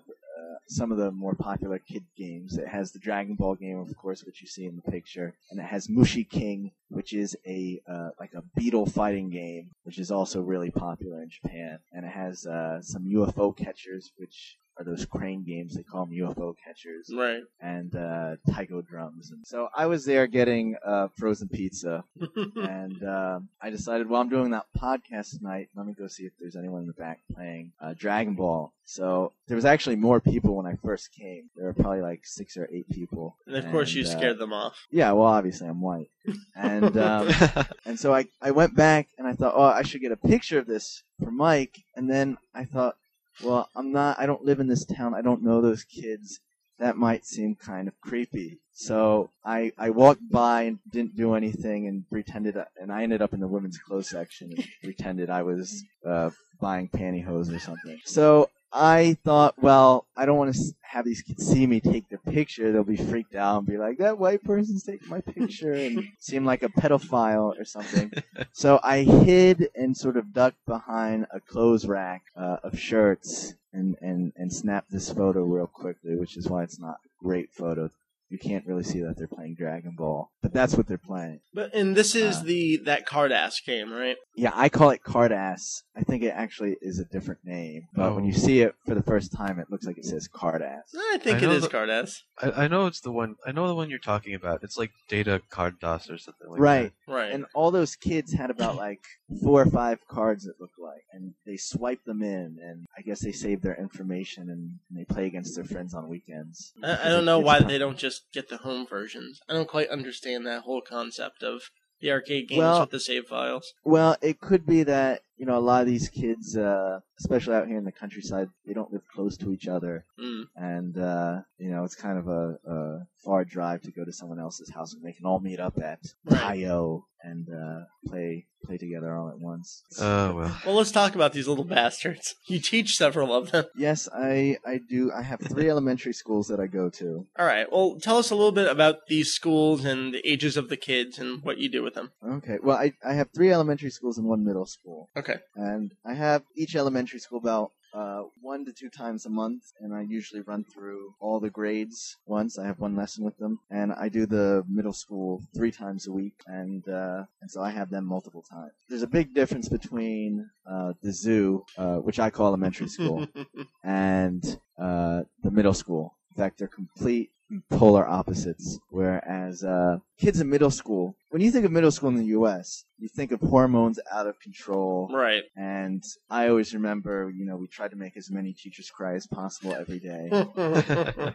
[0.71, 2.57] some of the more popular kid games.
[2.57, 5.59] It has the Dragon Ball game, of course, which you see in the picture, and
[5.59, 10.11] it has Mushi King, which is a uh, like a beetle fighting game, which is
[10.11, 11.79] also really popular in Japan.
[11.91, 15.75] And it has uh, some UFO catchers, which are those crane games.
[15.75, 17.43] They call them UFO catchers, Right.
[17.59, 19.31] and uh, taiko drums.
[19.31, 22.03] And so I was there getting uh, frozen pizza,
[22.55, 25.69] and um, I decided, well, I'm doing that podcast tonight.
[25.75, 28.71] Let me go see if there's anyone in the back playing uh, Dragon Ball.
[28.85, 31.49] So there was actually more people when I first came.
[31.55, 33.37] There were probably like six or eight people.
[33.47, 34.75] and of course, you uh, scared them off.
[34.89, 36.09] Yeah, well, obviously I'm white,
[36.55, 37.29] and um,
[37.85, 40.59] and so I I went back and I thought, oh, I should get a picture
[40.59, 41.83] of this for Mike.
[41.95, 42.95] And then I thought,
[43.43, 44.19] well, I'm not.
[44.19, 45.13] I don't live in this town.
[45.13, 46.39] I don't know those kids.
[46.79, 48.59] That might seem kind of creepy.
[48.73, 52.57] So I I walked by and didn't do anything and pretended.
[52.79, 56.89] And I ended up in the women's clothes section and pretended I was uh, buying
[56.89, 57.99] pantyhose or something.
[58.05, 62.17] So I thought, well, I don't want to have these kids see me take the
[62.17, 62.71] picture.
[62.71, 66.45] They'll be freaked out and be like, that white person's taking my picture and seem
[66.45, 68.11] like a pedophile or something.
[68.51, 73.95] so I hid and sort of ducked behind a clothes rack uh, of shirts and,
[74.01, 77.89] and, and snapped this photo real quickly, which is why it's not a great photo.
[78.31, 81.41] You can't really see that they're playing Dragon Ball, but that's what they're playing.
[81.53, 84.15] But and this is Uh, the that card ass game, right?
[84.37, 85.83] Yeah, I call it Carddass.
[85.95, 88.27] I think it actually is a different name, but when Oh.
[88.27, 90.95] you see it for the first time, it looks like it says Carddass.
[90.95, 92.23] I think I it know is the- card ass.
[92.41, 93.35] I, I know it's the one.
[93.45, 94.63] I know the one you're talking about.
[94.63, 96.61] It's like Data Carddass or something like that.
[96.63, 96.91] right.
[97.07, 97.31] Right.
[97.33, 99.03] And all those kids had about like
[99.41, 103.21] four or five cards it looked like, and they swipe them in, and I guess
[103.21, 106.73] they save their information and, and they play against their friends on weekends.
[106.83, 109.39] I, I don't know why they don't just get the home versions.
[109.47, 111.61] I don't quite understand that whole concept of
[112.01, 113.73] the arcade games Well- with the save files.
[113.83, 117.67] Well, it could be that you know a lot of these kids, uh, especially out
[117.67, 120.43] here in the countryside, they don't live close to each other, Mm.
[120.55, 122.43] and uh, you know it's kind of a,
[122.75, 125.77] a far drive to go to someone else's house and they can all meet up
[125.91, 126.59] at Right.
[126.59, 129.83] IO and uh, play play together all at once.
[129.97, 130.05] that.
[130.05, 130.57] Oh well.
[130.65, 132.35] Well, let's talk about these little bastards.
[132.51, 133.65] You teach several of them.
[133.75, 135.11] Yes, I I do.
[135.19, 137.25] I have three elementary schools that I go to.
[137.39, 137.67] All right.
[137.71, 141.17] Well, tell us a little bit about these schools and the ages of the kids
[141.17, 142.11] and what you do with them.
[142.37, 142.57] Okay.
[142.61, 145.30] Well, I I have three elementary schools and one middle school, Okay.
[145.55, 149.93] And I have each elementary school about uh, one to two times a month, and
[149.93, 152.57] I usually run through all the grades once.
[152.57, 156.11] I have one lesson with them, and I do the middle school three times a
[156.11, 158.71] week, and uh, and so I have them multiple times.
[158.87, 163.27] There's a big difference between uh, the zoo, uh, which I call elementary school,
[163.83, 164.43] and
[164.79, 166.15] uh, the middle school.
[166.35, 167.31] In fact, they're complete
[167.69, 168.79] polar opposites.
[168.89, 172.85] Whereas uh, kids in middle school, when you think of middle school in the U.S.,
[172.97, 175.09] you think of hormones out of control.
[175.11, 175.43] Right.
[175.55, 179.27] And I always remember, you know, we tried to make as many teachers cry as
[179.27, 180.29] possible every day.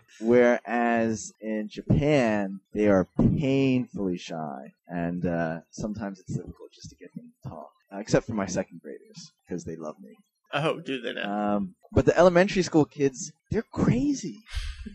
[0.20, 7.14] Whereas in Japan, they are painfully shy, and uh, sometimes it's difficult just to get
[7.14, 7.70] them to talk.
[7.92, 10.16] Uh, except for my second graders, because they love me.
[10.52, 11.56] oh, do they now?
[11.56, 14.38] Um, but the elementary school kids, they're crazy.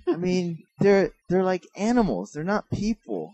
[0.08, 2.32] I mean, they're they're like animals.
[2.32, 3.34] They're not people.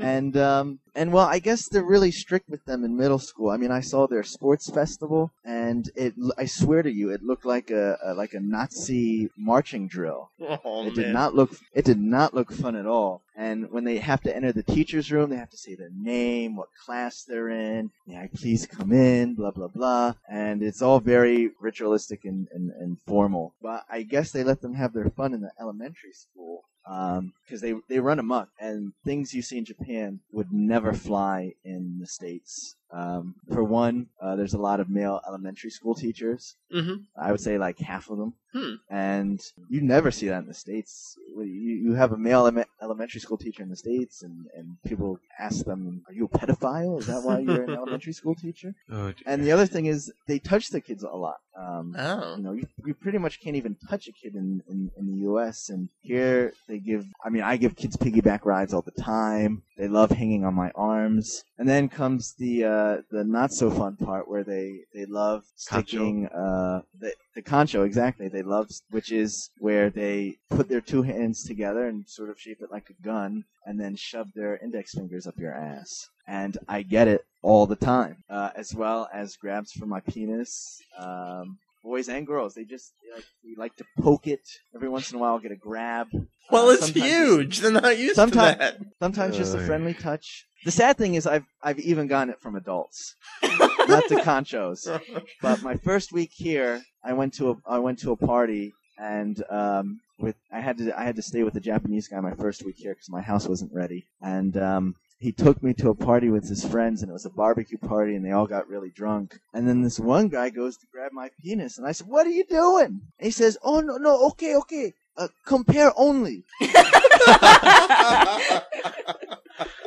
[0.00, 3.50] and um, and well, I guess they're really strict with them in middle school.
[3.50, 7.44] I mean, I saw their sports festival, and it I swear to you, it looked
[7.46, 10.30] like a, a like a Nazi marching drill.
[10.40, 11.50] oh, It did not look.
[11.72, 13.22] It did not look fun at all.
[13.38, 16.56] And when they have to enter the teacher's room, they have to say their name,
[16.56, 17.90] what class they're in.
[18.06, 19.34] May I please come in?
[19.34, 20.14] Blah blah blah.
[20.30, 23.54] And it's all very ritualistic and, and, and formal.
[23.60, 27.60] But I guess they let them have their fun in the elementary school um, because
[27.60, 28.48] they they run amok.
[28.60, 32.76] And things you see in Japan would never fly in the states.
[32.92, 36.56] Um, for one, uh, there's a lot of male elementary school teachers.
[36.72, 37.04] Mhm.
[37.16, 38.34] I would say like half of them.
[38.52, 38.74] Hmm.
[38.88, 41.14] And you never see that in the States.
[41.36, 45.18] You, you have a male ele- elementary school teacher in the States, and, and people
[45.38, 46.98] ask them, Are you a pedophile?
[47.00, 48.74] Is that why you're an elementary school teacher?
[48.90, 49.12] Oh.
[49.26, 51.36] And the other thing is, they touch the kids a lot.
[51.58, 52.36] Um, Oh.
[52.36, 55.18] you know, you, you pretty much can't even touch a kid in, in, in the
[55.30, 55.68] U.S.
[55.68, 59.62] And here they give, I mean, I give kids piggyback rides all the time.
[59.76, 61.42] They love hanging on my arms.
[61.58, 62.75] And then comes the, uh,
[63.10, 68.28] the not so fun part where they, they love sticking, uh, the, the kancho, exactly.
[68.28, 72.58] They love, which is where they put their two hands together and sort of shape
[72.60, 76.08] it like a gun and then shove their index fingers up your ass.
[76.26, 80.80] And I get it all the time, uh, as well as grabs for my penis.
[80.98, 81.58] Um,
[81.90, 84.44] boys and girls, they just they like, they like to poke it
[84.76, 86.08] every once in a while, get a grab.
[86.50, 87.60] Well, Uh, it's huge.
[87.60, 88.74] They're not used Sometime- to that.
[89.04, 90.26] Sometimes just a friendly touch.
[90.64, 94.80] The sad thing is, I've I've even gotten it from adults, not the kanchos.
[95.42, 99.36] But my first week here, I went to a I went to a party and
[99.50, 102.64] um, with I had to I had to stay with a Japanese guy my first
[102.66, 104.84] week here because my house wasn't ready, and um,
[105.18, 108.14] he took me to a party with his friends, and it was a barbecue party,
[108.14, 109.38] and they all got really drunk.
[109.54, 112.30] And then this one guy goes to grab my penis, and I said, "What are
[112.30, 116.44] you doing?" And he says, "Oh no no okay okay." Uh, compare only.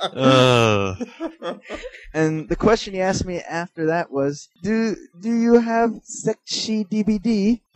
[0.01, 0.95] Uh,
[2.13, 7.61] And the question he asked me after that was, "Do do you have sexy DVD?"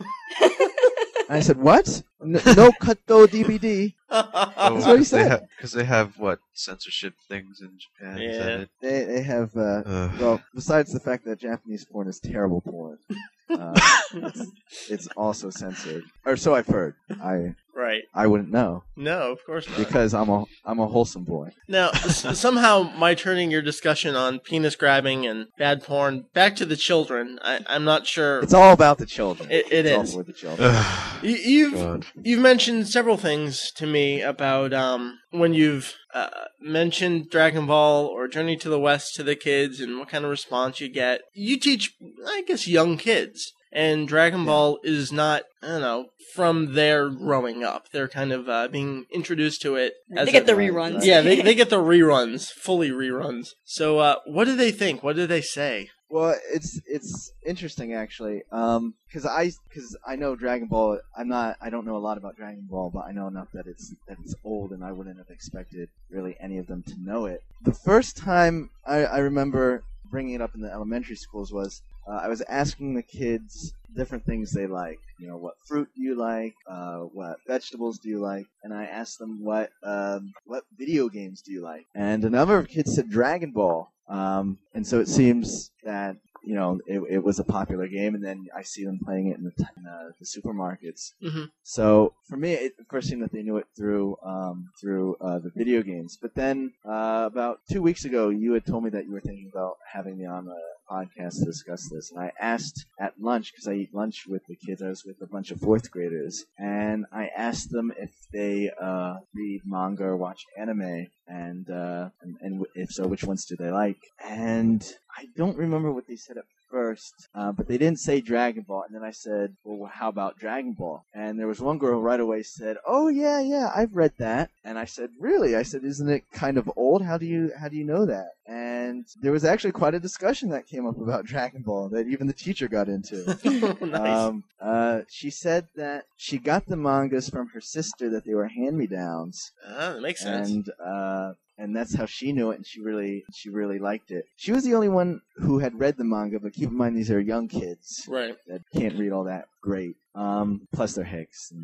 [1.28, 2.02] And I said, "What?
[2.24, 5.46] No, no cutto DVD." That's what he said.
[5.56, 8.20] Because they have what censorship things in Japan.
[8.22, 8.58] Is that Yeah.
[8.60, 8.68] it?
[8.80, 10.10] They they have uh, Ugh.
[10.20, 12.98] well, besides the fact that Japanese porn is terrible porn,
[13.50, 13.72] uh,
[14.14, 14.46] it's,
[14.88, 16.94] it's also censored, or so I've heard.
[17.22, 18.02] I right.
[18.14, 19.78] I wouldn't know No, of course not.
[19.78, 21.50] because I'm a I'm a wholesome boy.
[21.68, 26.64] Now, s- somehow, my turning your discussion on penis grabbing and bad porn back to
[26.66, 27.38] the children.
[27.42, 28.40] I, I'm not sure.
[28.40, 29.50] It's all about the children.
[29.50, 30.14] It- it it's is.
[30.14, 30.70] all for the children.
[30.72, 31.24] Ugh.
[31.24, 32.06] You, you've God.
[32.22, 36.28] You've mentioned several things to me about um, when you've uh,
[36.60, 40.30] mentioned Dragon Ball or Journey to the West to the kids and what kind of
[40.30, 41.22] response you get.
[41.34, 41.94] You teach,
[42.26, 44.44] I guess, young kids, and Dragon.
[44.44, 47.90] Ball is not, I don't know, from their growing up.
[47.92, 49.94] They're kind of uh, being introduced to it.
[50.16, 51.04] As They get the reruns.
[51.04, 53.48] yeah, they, they get the reruns, fully reruns.
[53.64, 55.02] So, uh, what do they think?
[55.02, 55.90] What do they say?
[56.14, 61.00] Well, it's it's interesting actually, because I because I know Dragon Ball.
[61.18, 61.56] I'm not.
[61.60, 64.18] I don't know a lot about Dragon Ball, but I know enough that it's that
[64.24, 67.42] it's old, and I wouldn't have expected really any of them to know it.
[67.62, 72.20] The first time I, I remember bringing it up in the elementary schools was uh,
[72.22, 74.98] I was asking the kids different things they like.
[75.18, 76.54] You know, what fruit do you like?
[76.68, 78.46] Uh, what vegetables do you like?
[78.62, 81.86] And I asked them what um, what video games do you like?
[81.94, 83.90] And a number of kids said Dragon Ball.
[84.08, 88.24] Um, and so it seems that you know it, it was a popular game, and
[88.24, 91.12] then I see them playing it in the, in, uh, the supermarkets.
[91.22, 91.50] Mhm.
[91.62, 95.50] So for me, it first seemed that they knew it through um, through uh, the
[95.54, 96.18] video games.
[96.20, 99.50] But then uh, about two weeks ago, you had told me that you were thinking
[99.52, 103.66] about having me on the podcast to discuss this, and I asked at lunch because
[103.68, 104.82] I eat lunch with the kids.
[104.82, 109.14] I was with a bunch of fourth graders, and I asked them if they uh,
[109.34, 113.70] read manga or watch anime, and, uh, and and if so, which ones do they
[113.70, 114.02] like?
[114.24, 114.84] And
[115.16, 116.36] I don't remember what they said
[116.74, 118.82] first, uh, but they didn't say Dragon Ball.
[118.86, 122.18] And then I said, "Well, how about Dragon Ball?" And there was one girl right
[122.18, 126.08] away said, "Oh yeah, yeah, I've read that." And I said, "Really?" I said, "Isn't
[126.08, 127.02] it kind of old?
[127.02, 130.48] How do you how do you know that?" And there was actually quite a discussion
[130.50, 133.16] that came up about Dragon Ball that even the teacher got into.
[133.80, 134.18] nice.
[134.28, 138.48] Um, uh, she said that she got the mangas from her sister that they were
[138.48, 140.50] hand-me-downs, ah, that makes sense.
[140.50, 144.26] and uh, and that's how she knew it, and she really she really liked it.
[144.36, 147.10] She was the only one who had read the manga, but keep in mind these
[147.10, 148.36] are young kids right.
[148.46, 149.96] that can't read all that great.
[150.14, 151.52] Um, plus they're hicks.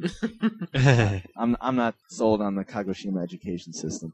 [0.74, 4.12] And I'm I'm not sold on the Kagoshima education system.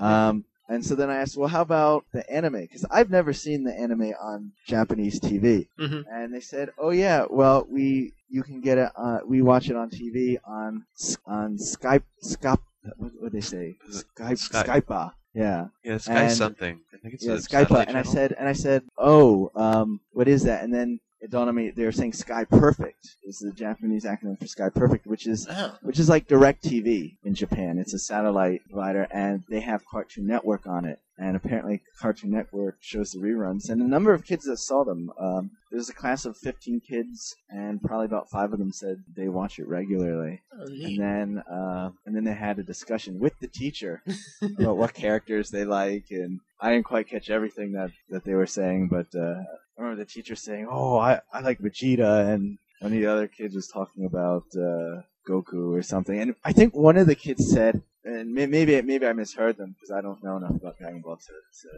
[0.00, 2.62] Um, and so then I asked, well, how about the anime?
[2.62, 5.68] Because I've never seen the anime on Japanese TV.
[5.78, 6.04] Mhm.
[6.10, 8.90] And they said, oh yeah, well we you can get it.
[8.96, 10.84] Uh, we watch it on TV on
[11.26, 12.60] on Skype Skype.
[12.96, 13.76] What what they say?
[13.90, 14.66] Skype Skype.
[14.84, 15.12] Skype.
[15.34, 16.80] Yeah, yeah, Sky And- something.
[16.92, 17.66] I think it's yeah, a Skype.
[17.68, 18.12] satellite And I channel.
[18.14, 20.62] said, and I said, oh, um, what is that?
[20.62, 24.38] And then it dawned on me they were saying Sky Perfect is the Japanese acronym
[24.38, 25.76] for Sky Perfect, which is Oh.
[25.82, 27.78] which is like Direct TV in Japan.
[27.78, 30.98] It's a satellite provider, and they have Cartoon Network on it.
[31.16, 35.12] And apparently, Cartoon Network shows the reruns, and the number of kids that saw them.
[35.18, 39.28] Um, there's a class of 15 kids, and probably about five of them said they
[39.28, 40.42] watch it regularly.
[40.52, 44.02] Oh, And then, uh, and then they had a discussion with the teacher
[44.58, 48.46] about what characters they like, and I didn't quite catch everything that, that they were
[48.58, 49.36] saying, but uh,
[49.76, 52.42] I remember the teacher saying, "Oh, I, I like Vegeta," and
[52.80, 56.74] one of the other kids was talking about uh, Goku or something, and I think
[56.74, 60.22] one of the kids said, and may- maybe maybe I misheard them because I don't
[60.24, 61.68] know enough about Dragon Ball to, to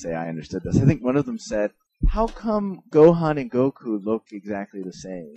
[0.00, 0.76] say I understood this.
[0.76, 1.70] I think one of them said.
[2.08, 5.34] How come Gohan and Goku look exactly the same?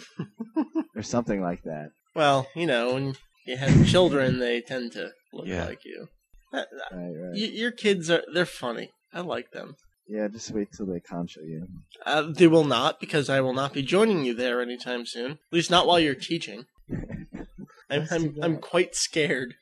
[0.98, 1.92] or something like that.
[2.14, 3.16] Well, you know, when
[3.46, 5.66] you have children, they tend to look Yeah.
[5.66, 6.08] like you.
[6.52, 7.34] That- that- Right, right.
[7.34, 8.90] y- your kids are, they're funny.
[9.14, 9.76] I like them.
[10.08, 11.68] Yeah, just wait till they kancho you.
[12.06, 15.32] Uh, they will not, because I will not be joining you there anytime soon.
[15.32, 16.66] At least not while you're teaching.
[17.90, 19.56] I'm, I'm, I'm quite scared.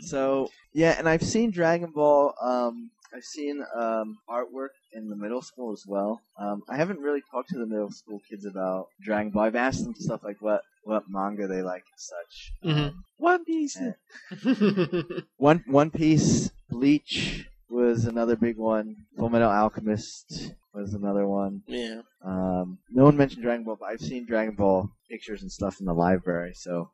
[0.00, 2.34] So yeah, and I've seen Dragon Ball.
[2.42, 6.20] Um, I've seen um, artwork in the middle school as well.
[6.38, 9.44] Um, I haven't really talked to the middle school kids about Dragon Ball.
[9.44, 12.52] I've asked them stuff like what what manga they like and such.
[12.64, 12.88] Mhm.
[12.88, 13.78] Um, One Piece.
[13.78, 15.20] eh.
[15.36, 18.96] One One Piece, Bleach was another big one.
[19.18, 21.62] Fullmetal Alchemist was another one.
[21.66, 22.00] yeah.
[22.24, 25.86] Um, no one mentioned Dragon Ball, but I've seen Dragon Ball pictures and stuff in
[25.86, 26.90] the library, so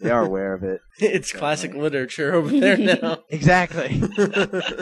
[0.00, 0.80] they are aware of it.
[1.00, 3.18] It's classic literature over there now.
[3.30, 4.00] Exactly.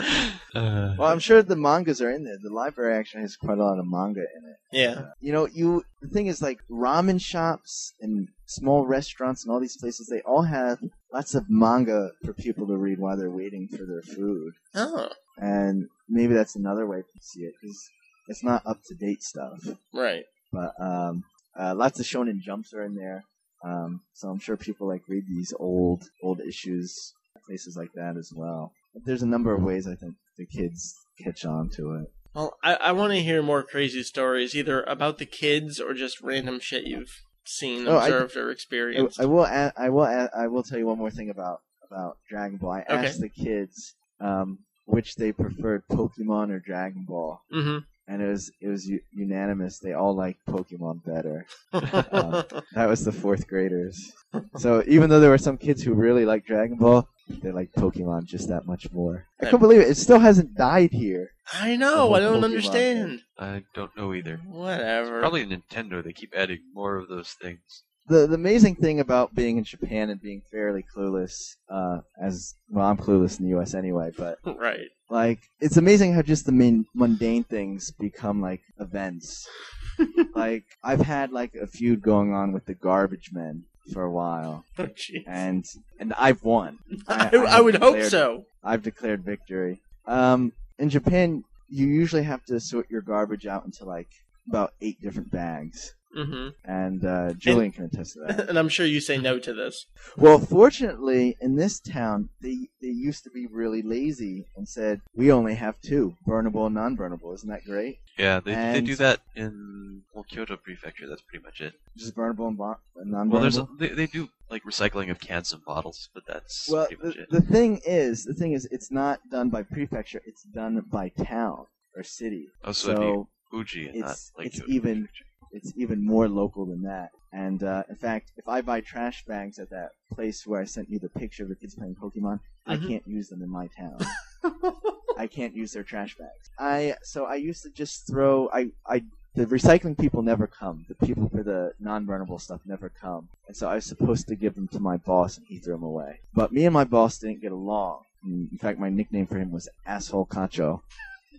[0.55, 2.37] Uh, Well, I'm sure the mangas are in there.
[2.41, 4.55] The library actually has quite a lot of manga in it.
[4.71, 5.05] yeah.
[5.19, 9.75] You know, you the thing is like ramen shops and small restaurants and all these
[9.77, 10.07] places.
[10.07, 10.79] They all have
[11.11, 14.53] lots of manga for people to read while they're waiting for their food.
[14.75, 17.89] Oh, And maybe that's another way to see it because
[18.27, 19.59] it's not up to date stuff.
[19.93, 20.23] right.
[20.51, 21.23] But um,
[21.59, 23.23] uh, lots of Shonen Jumps are in there.
[23.63, 27.13] Um, so I'm sure people like read these old old issues,
[27.45, 28.71] places like that as well.
[28.93, 32.07] But there's a number of ways I think the kids catch on to it.
[32.33, 36.21] Well, I, I want to hear more crazy stories, either about the kids or just
[36.21, 39.19] random shit you've seen, Oh, I- observed, or experienced.
[39.19, 39.45] I will.
[39.45, 40.05] Add, I will.
[40.05, 41.59] Add, I will tell you one more thing about
[41.89, 42.71] about Dragon Ball.
[42.73, 43.07] I Okay.
[43.07, 48.51] asked the kids um, which they preferred, Pokemon or Dragon Ball, hmm and it was
[48.61, 49.79] it was u- unanimous.
[49.79, 51.45] They all liked Pokemon better.
[51.73, 54.13] Uh, that was the fourth graders.
[54.57, 58.25] So even though there were some kids who really liked Dragon Ball, they liked Pokemon
[58.25, 59.25] just that much more.
[59.41, 59.89] I couldn't believe it.
[59.89, 61.29] It still hasn't died here.
[61.53, 62.13] I know.
[62.13, 63.21] I don't Pokemon understand.
[63.37, 64.39] I don't know either.
[64.45, 65.21] Whatever.
[65.21, 66.03] Probably Nintendo.
[66.03, 67.83] They keep adding more of those things.
[68.07, 72.85] The the amazing thing about being in Japan and being fairly clueless, uh, as well,
[72.85, 73.73] I'm clueless in the U.S.
[73.73, 74.89] anyway, but right.
[75.09, 79.47] like it's amazing how just the main mundane things become like events.
[80.35, 84.65] like I've had like a feud going on with the garbage men for a while,
[84.79, 84.87] Oh,
[85.27, 85.65] and
[85.99, 86.79] and I've won.
[87.07, 88.45] I, I I, would have hope so.
[88.63, 89.81] I've declared victory.
[90.05, 94.09] Um, in Japan, you usually have to sort your garbage out into like
[94.47, 98.49] about eight different bags, hmm and uh, Julian can attest to that.
[98.49, 99.85] and I'm sure you say no to this.
[100.17, 105.31] Well, fortunately, in this town, they they used to be really lazy and said we
[105.31, 107.33] only have two, burnable and non-burnable.
[107.35, 107.97] Isn't that great?
[108.17, 111.07] Yeah, they they do that in well Kyoto Prefecture.
[111.07, 111.73] That's pretty much it.
[111.97, 113.75] Just burnable and, bo- and Well, there's non-burnable.
[113.75, 117.15] a, they they do like recycling of cans and bottles, but that's Well, pretty much
[117.15, 117.29] the, it.
[117.29, 120.21] the thing is, the thing is, it's not done by prefecture.
[120.25, 122.47] It's done by town or city.
[122.63, 125.25] oh, so, it'd So be Fuji and not it's like it's Kyoto even Prefecture.
[125.55, 127.09] It's even more local than that.
[127.31, 130.89] And uh, in fact, if I buy trash bags at that place where I sent
[130.89, 132.87] you the picture of the kids playing Pokemon, I Mhm.
[132.87, 133.99] can't use them in my town.
[135.17, 136.49] I can't use their trash bags.
[136.59, 139.03] I so I used to just throw I I
[139.35, 140.85] the recycling people never come.
[140.87, 143.27] The people for the non-burnable stuff never come.
[143.47, 145.83] And so I was supposed to give them to my boss and he threw them
[145.83, 146.19] away.
[146.33, 148.03] But me and my boss didn't get along.
[148.23, 150.81] In fact, my nickname for him was asshole Cacho.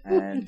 [0.05, 0.47] And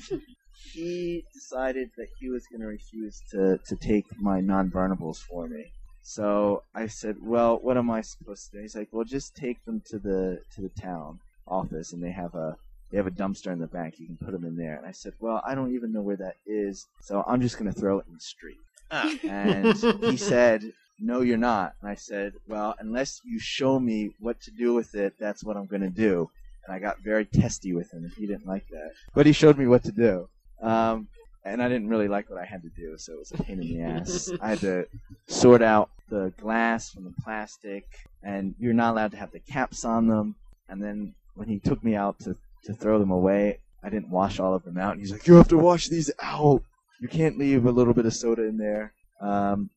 [0.73, 5.71] he decided that he was going to refuse to to take my non-burnables for me.
[6.01, 9.63] So I said, "Well, what am I supposed to do?" He's like, "Well, just take
[9.65, 12.57] them to the to the town office, and they have a
[12.91, 13.99] they have a dumpster in the back.
[13.99, 16.17] You can put them in there." And I said, "Well, I don't even know where
[16.17, 18.57] that is, so I'm just going to throw it in the street."
[18.91, 19.13] Ah.
[19.23, 24.41] And he said, "No, you're not." And I said, "Well, unless you show me what
[24.41, 26.29] to do with it, that's what I'm going to do."
[26.65, 28.91] And I got very testy with him, and he didn't like that.
[29.13, 30.27] But he showed me what to do.
[30.61, 31.07] Um,
[31.45, 33.61] and I didn't really like what I had to do, so it was a pain
[33.61, 34.31] in the ass.
[34.41, 34.87] I had to
[35.27, 37.85] sort out the glass from the plastic,
[38.23, 40.35] and you're not allowed to have the caps on them.
[40.67, 42.35] And then when he took me out to,
[42.65, 44.93] to throw them away, I didn't wash all of them out.
[44.93, 46.61] And he's like, "You have to wash these out.
[46.99, 49.69] You can't leave a little bit of soda in there." Um,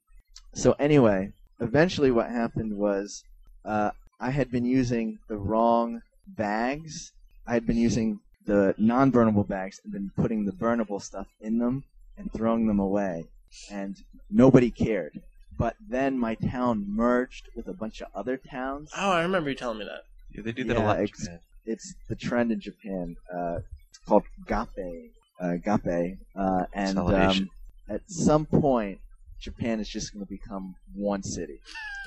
[0.55, 3.23] so anyway, eventually, what happened was
[3.65, 7.13] uh, I had been using the wrong bags.
[7.47, 11.85] I had been using the non-burnable bags and then putting the burnable stuff in them
[12.17, 13.25] and throwing them away,
[13.71, 13.97] and
[14.31, 15.21] nobody cared.
[15.59, 18.91] But then my town merged with a bunch of other towns.
[18.97, 20.03] Oh, I remember you telling me that.
[20.35, 20.97] Yeah, they do that Yeah, a lot.
[20.99, 21.41] in ex- Japan.
[21.65, 23.17] It's the trend in Japan.
[23.33, 23.59] Uh,
[23.91, 27.51] it's called gappei, uh, gappei, uh, and um,
[27.89, 28.99] at some point,
[29.41, 31.59] Japan is just going to become one city.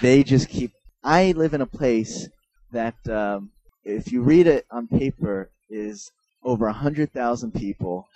[0.00, 0.72] they just keep.
[1.02, 2.28] I live in a place
[2.72, 3.50] that, um,
[3.84, 6.10] if you read it on paper, is
[6.42, 8.06] over a hundred thousand people,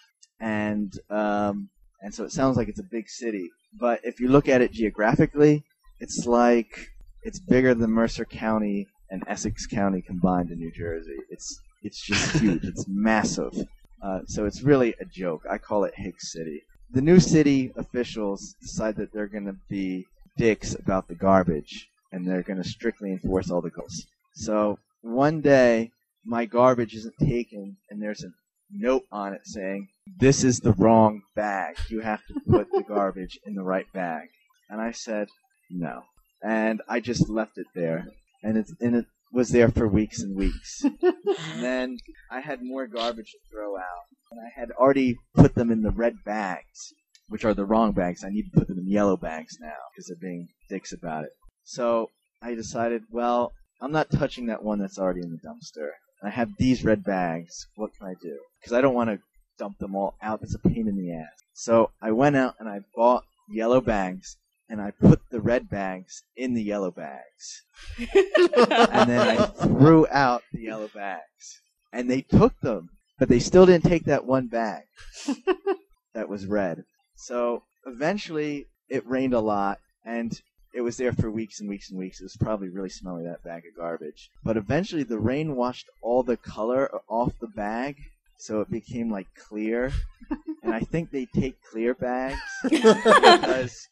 [0.41, 1.69] and um,
[2.03, 3.51] and so it sounds like it's a big city.
[3.79, 5.65] But if you look at it geographically,
[6.01, 6.89] it's like
[7.23, 11.17] it's bigger than Mercer County and Essex County combined in New Jersey.
[11.31, 12.65] It's it's just huge.
[12.65, 13.55] It's massive.
[14.03, 15.43] Uh, so it's really a joke.
[15.51, 16.63] I call it Hicks City.
[16.93, 20.07] The new city officials decide that they're going to be
[20.37, 24.07] dicks about the garbage, and they're going to strictly enforce all the goals.
[24.35, 25.91] So one day,
[26.25, 28.33] my garbage isn't taken, and there's a
[28.71, 29.89] note on it saying,
[30.19, 31.77] "This is the wrong bag.
[31.89, 34.29] You have to put the garbage in the right bag."
[34.69, 35.29] And I said,
[35.71, 36.03] "No,"
[36.43, 38.09] and I just left it there,
[38.43, 40.83] and it's and it was there for weeks and weeks.
[40.85, 41.99] and then
[42.31, 45.91] I had more garbage to throw out, and I had already put them in the
[45.91, 46.93] red bags,
[47.29, 48.25] which are the wrong bags.
[48.25, 51.31] I need to put them in yellow bags now because they're being dicks about it.
[51.65, 55.91] So I decided, well, I'm not touching that one that's already in the dumpster.
[56.23, 57.69] I have these red bags.
[57.77, 58.39] What can I do?
[58.61, 59.21] Because I don't want to
[59.59, 60.41] dump them all out.
[60.43, 61.29] It's a pain in the ass.
[61.55, 64.37] So I went out and I bought yellow bags,
[64.69, 67.63] and I put the red bags in the yellow bags
[67.99, 71.61] and then I threw out the yellow bags.
[71.93, 74.83] And they took them, but they still didn't take that one bag
[76.15, 76.85] that was red.
[77.17, 80.41] So eventually it rained a lot and
[80.79, 82.21] it was there for weeks and weeks and weeks.
[82.21, 84.31] It was probably really smelly, that bag of garbage.
[84.45, 87.97] But eventually the rain washed all the color off the bag,
[88.37, 89.91] so it became like clear.
[90.63, 92.39] and I think they take clear bags
[92.71, 93.89] because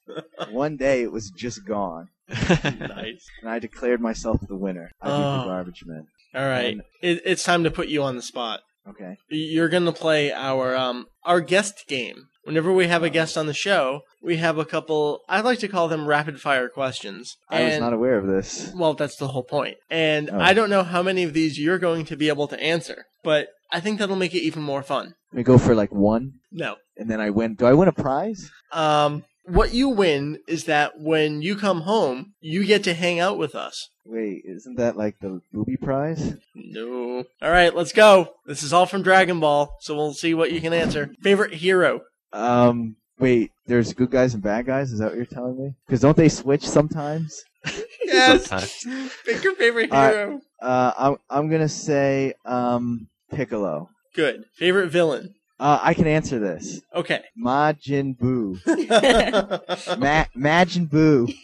[0.51, 3.25] one day it was just gone nice.
[3.41, 4.91] and I declared myself the winner.
[5.03, 5.39] I beat Oh.
[5.41, 6.07] the garbage man.
[6.35, 8.61] All right, And- it, it's time to put you on the spot.
[8.89, 9.17] Okay.
[9.29, 12.29] You're gonna play our um our guest game.
[12.47, 15.21] Whenever we have a guest on the show, we have a couple.
[15.29, 17.37] I like to call them rapid fire questions.
[17.51, 18.73] I was not aware of this.
[18.75, 19.77] Well, that's the whole point.
[19.91, 20.39] And Oh.
[20.39, 23.49] I don't know how many of these you're going to be able to answer, but
[23.73, 25.15] I think that'll make it even more fun.
[25.33, 26.77] We go for like one, No.
[26.97, 27.55] and then I win.
[27.55, 28.49] Do I win a prize?
[28.71, 33.39] Um, what you win is that when you come home, you get to hang out
[33.39, 33.89] with us.
[34.05, 36.35] Wait, isn't that like the booby prize?
[36.55, 37.25] No.
[37.43, 38.35] All right, let's go.
[38.47, 41.11] This is all from Dragon Ball, so we'll see what you can answer.
[41.23, 42.03] Favorite hero?
[42.33, 44.93] Um, wait, there's good guys and bad guys.
[44.93, 45.75] Is that what you're telling me?
[45.87, 47.43] Because don't they switch sometimes?
[48.05, 48.47] Yes.
[48.47, 49.13] Sometimes.
[49.25, 50.15] Pick your favorite All right.
[50.15, 50.41] hero.
[50.63, 53.89] Uh, I'm I'm gonna say um Piccolo.
[54.15, 54.45] Good.
[54.55, 55.35] Favorite villain?
[55.59, 56.81] Uh, I can answer this.
[56.95, 57.23] Okay.
[57.37, 58.61] Majin Buu.
[59.99, 61.35] Ma- Majin Buu.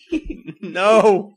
[0.63, 1.35] no.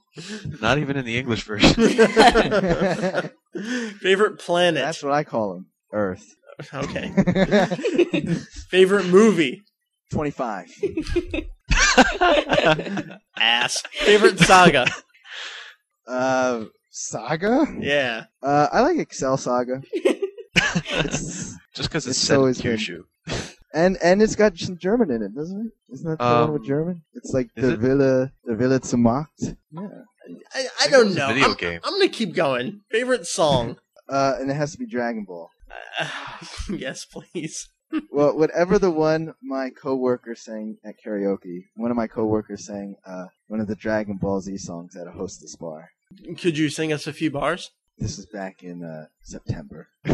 [0.62, 1.74] Not even in the English version.
[4.00, 4.84] Favorite planet?
[4.84, 5.66] That's what I call him.
[5.92, 6.36] Earth.
[6.74, 7.10] Okay.
[8.70, 9.62] Favorite movie?
[10.12, 10.68] Twenty-five.
[13.38, 13.84] Ass.
[13.92, 14.88] Favorite saga?
[16.08, 17.66] Uh, Saga.
[17.80, 18.26] Yeah.
[18.42, 19.82] Uh, I like Excel Saga.
[19.94, 23.04] it's, Just because it's, It's set in always been- Kyushu.
[23.74, 25.94] and and it's got some German in it, doesn't it?
[25.94, 27.02] Isn't that the one with Um, German?
[27.14, 27.80] It's like the it?
[27.80, 29.42] Villa, the Villa zum Markt.
[29.72, 29.82] Yeah.
[30.54, 31.28] I, I think it don't know.
[31.28, 31.80] video I'm, game.
[31.84, 32.82] I'm gonna keep going.
[32.92, 33.78] Favorite song?
[34.08, 35.50] Uh, and it has to be Dragon Ball.
[36.00, 36.08] Uh,
[36.76, 37.70] yes, please.
[38.12, 43.26] Well, whatever the one my coworker sang at karaoke, one of my coworkers sang uh,
[43.48, 45.90] one of the Dragon Ball Z songs at a hostess bar.
[46.40, 47.72] Could you sing us a few bars?
[47.98, 49.88] this is back in uh, September.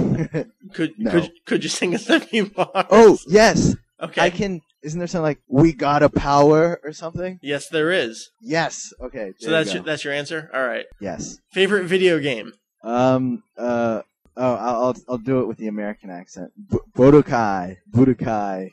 [0.74, 1.12] Could No.
[1.12, 2.86] could could you sing us a few bars?
[2.90, 4.22] oh yes, okay.
[4.22, 4.62] I can.
[4.84, 7.40] Isn't there something like "We got a power" or something?
[7.42, 8.30] Yes, there is.
[8.42, 8.94] Yes.
[9.02, 9.34] Okay.
[9.40, 10.50] So there you that's your, that's your answer.
[10.54, 10.86] All right.
[11.00, 11.40] yes.
[11.52, 12.54] Favorite video game.
[12.84, 13.44] Um.
[13.58, 14.02] Uh.
[14.38, 16.52] Oh, I'll I'll, I'll do it with the American accent.
[16.70, 17.78] B- Budokai.
[17.92, 18.72] Budokai.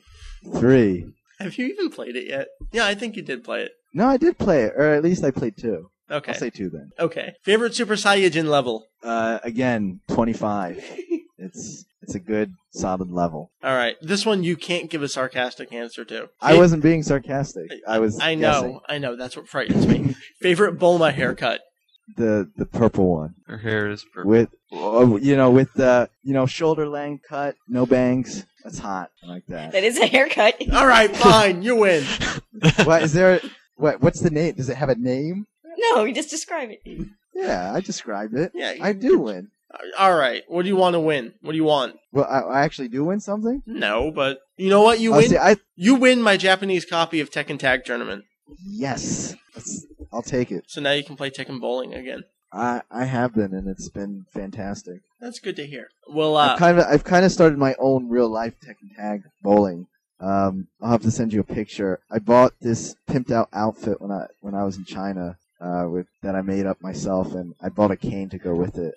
[0.57, 1.05] Three.
[1.39, 2.47] Have you even played it yet?
[2.71, 3.71] Yeah, I think you did play it.
[3.93, 5.89] No, I did play it, or at least I played two.
[6.11, 6.31] Okay.
[6.31, 6.89] I'll say two then.
[6.99, 7.33] Okay.
[7.43, 8.87] Favorite Super Saiyajin level.
[9.03, 10.83] Uh, again, twenty-five.
[11.37, 13.51] it's it's a good solid level.
[13.63, 13.95] All right.
[14.01, 16.29] This one you can't give a sarcastic answer to.
[16.41, 17.71] I wasn't being sarcastic.
[17.87, 18.19] I was.
[18.19, 18.51] I know.
[18.61, 18.79] guessing.
[18.89, 19.15] I know.
[19.15, 20.15] That's what frightens me.
[20.41, 21.61] Favorite Bulma haircut.
[22.17, 24.29] The the purple one Her hair is purple.
[24.31, 28.45] with oh, you know with the you know shoulder length cut, no bangs.
[28.63, 29.09] That's hot.
[29.23, 29.71] I like that.
[29.71, 30.55] That is a haircut.
[30.73, 31.15] All right.
[31.15, 31.61] Fine.
[31.63, 32.03] You win.
[32.83, 33.39] what is there?
[33.75, 34.55] What what's the name?
[34.55, 35.45] Does it have a name?
[35.77, 37.07] No, you just describe it.
[37.33, 38.51] Yeah, I described it.
[38.53, 38.75] Yeah.
[38.81, 39.49] I do win.
[39.97, 40.43] All right.
[40.49, 41.33] What do you want to win?
[41.41, 41.95] What do you want?
[42.11, 43.61] Well, I, I actually do win something.
[43.65, 44.99] No, but you know what?
[44.99, 45.29] You Oh, win.
[45.29, 48.25] see, I You win my Japanese copy of Tekken Tag Tournament.
[48.67, 50.65] yes, That's- I'll take it.
[50.67, 52.23] So now you can play Tekken Bowling again.
[52.51, 55.01] I I have been, and it's been fantastic.
[55.19, 55.89] That's good to hear.
[56.07, 59.23] Well, uh, I've kind of I've kind of started my own real life Tekken Tag
[59.43, 59.87] bowling.
[60.19, 61.99] Um, I'll have to send you a picture.
[62.11, 65.37] I bought this pimped out outfit when I when I was in China.
[65.61, 68.77] Uh, with that I made up myself, and I bought a cane to go with
[68.77, 68.95] it,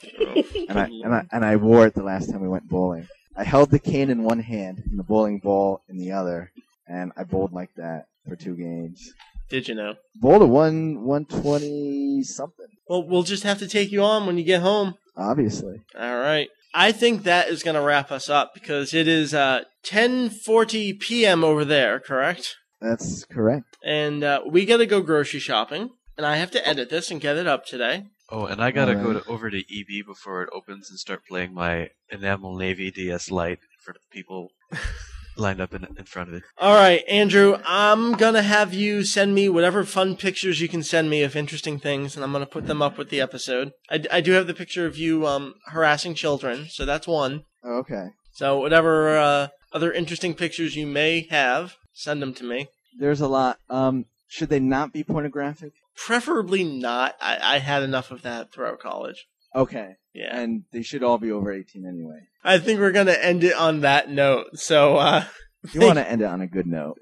[0.69, 3.09] and I and I and I wore it the last time we went bowling.
[3.37, 6.53] I held the cane in one hand and the bowling ball in the other,
[6.87, 9.13] and I bowled like that for two games.
[9.53, 9.95] Did you know?
[10.17, 14.39] Bowled a one one twenty something, Well, we'll just have to take you on when
[14.39, 14.95] you get home.
[15.17, 15.83] obviously.
[15.97, 16.49] All right.
[16.75, 21.45] I think that is going to wrap us up because it is uh, 10:40 p.m.
[21.45, 22.57] over there, correct?
[22.81, 23.77] That's correct.
[23.85, 27.21] And uh, we got to go grocery shopping, and I have to edit this and
[27.21, 28.07] get it up today.
[28.31, 31.53] Oh, and I gotta go to, over to EB before it opens and start playing
[31.53, 34.49] my Enamel Navy DS Lite for the people
[35.37, 36.43] lined up in, in front of it.
[36.59, 40.83] All right, Andrew, I'm going to have you send me whatever fun pictures you can
[40.83, 43.73] send me of interesting things, and I'm going to put them up with the episode.
[43.91, 47.45] I, I do have the picture of you um, harassing children, so that's one.
[47.65, 48.09] Oh, Okay.
[48.33, 52.69] So whatever uh, other interesting pictures you may have, send them to me.
[52.99, 53.59] There's a lot.
[53.69, 55.73] Um, should they not be pornographic?
[55.97, 57.15] Preferably not.
[57.21, 59.27] I, I had enough of that throughout college.
[59.55, 59.97] Okay.
[60.15, 60.35] Yeah.
[60.37, 62.21] And they should all be over 18 anyway.
[62.45, 64.47] I think we're going to end it on that note.
[64.55, 65.25] So, uh,
[65.73, 66.99] You want to end it on a good note.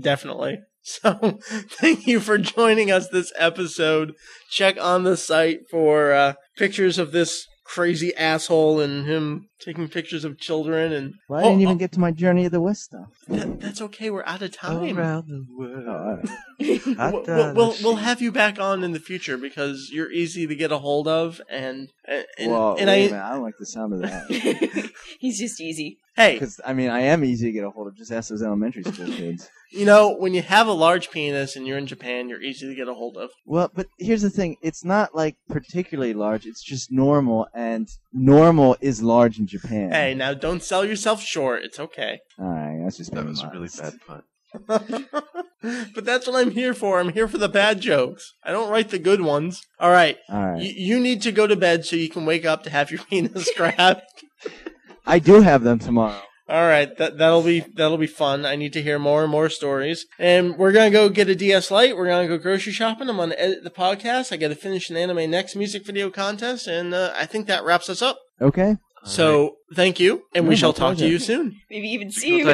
[0.00, 0.58] definitely.
[0.82, 1.38] So,
[1.80, 4.12] thank you for joining us this episode.
[4.50, 10.24] Check on the site for uh, pictures of this crazy asshole and him taking pictures
[10.24, 10.92] of children.
[10.92, 11.78] And Well, I Oh, didn't even oh.
[11.78, 13.08] get to my Journey of the West stuff.
[13.28, 14.10] that, that's okay.
[14.10, 14.98] We're out of time.
[14.98, 15.84] Around the world.
[15.88, 16.28] Oh, all right.
[16.94, 20.54] We'll, we'll, we'll, we'll have you back on in the future because you're easy to
[20.54, 23.42] get a hold of, and and, and, well, and wait a I minute, I don't
[23.42, 24.90] like the sound of that.
[25.18, 25.98] He's just easy.
[26.16, 27.96] hey, Because, I mean, I am easy to get a hold of.
[27.96, 29.48] Just ask those elementary school kids.
[29.74, 32.74] You know when you have a large penis and you're in Japan, you're easy to
[32.74, 33.30] get a hold of.
[33.44, 34.56] Well, but here's the thing.
[34.62, 36.46] It's not, like, particularly large.
[36.46, 39.90] It's just normal, and normal is large in Japan.
[39.92, 41.62] Hey, now don't sell yourself short.
[41.64, 42.20] It's okay.
[42.38, 44.22] All right, that's just That being was a really bad pun.
[45.94, 47.00] but that's what I'm here for.
[47.00, 48.34] I'm here for the bad jokes.
[48.44, 49.62] I don't write the good ones.
[49.80, 50.16] All right.
[50.28, 50.58] All right.
[50.58, 53.00] Y- you need to go to bed so you can wake up to have your
[53.10, 54.02] penis grabbed.
[55.06, 56.22] I do have them tomorrow.
[56.48, 58.44] All right, that that'll be that'll be fun.
[58.44, 60.06] I need to hear more and more stories.
[60.18, 61.96] And we're gonna go get a DS Lite.
[61.96, 63.08] We're gonna go grocery shopping.
[63.08, 64.32] I'm gonna edit the podcast.
[64.32, 68.02] I gotta finish an AnimeNext music video contest, and uh, I think that wraps us
[68.02, 68.18] up.
[68.40, 68.76] Okay.
[69.06, 71.60] So thank you, and we shall talk to you soon.
[71.70, 72.44] Maybe even see you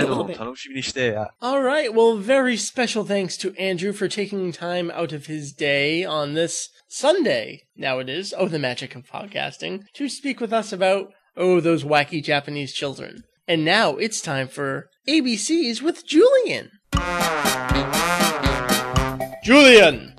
[1.40, 1.94] All right.
[1.94, 6.68] Well, very special thanks to Andrew for taking time out of his day on this
[6.92, 11.60] Sunday, now it is, oh, the magic of podcasting, to speak with us about, oh,
[11.60, 13.22] those wacky Japanese children.
[13.50, 16.70] And now it's time for ABCs with Julian.
[19.42, 20.14] Julian.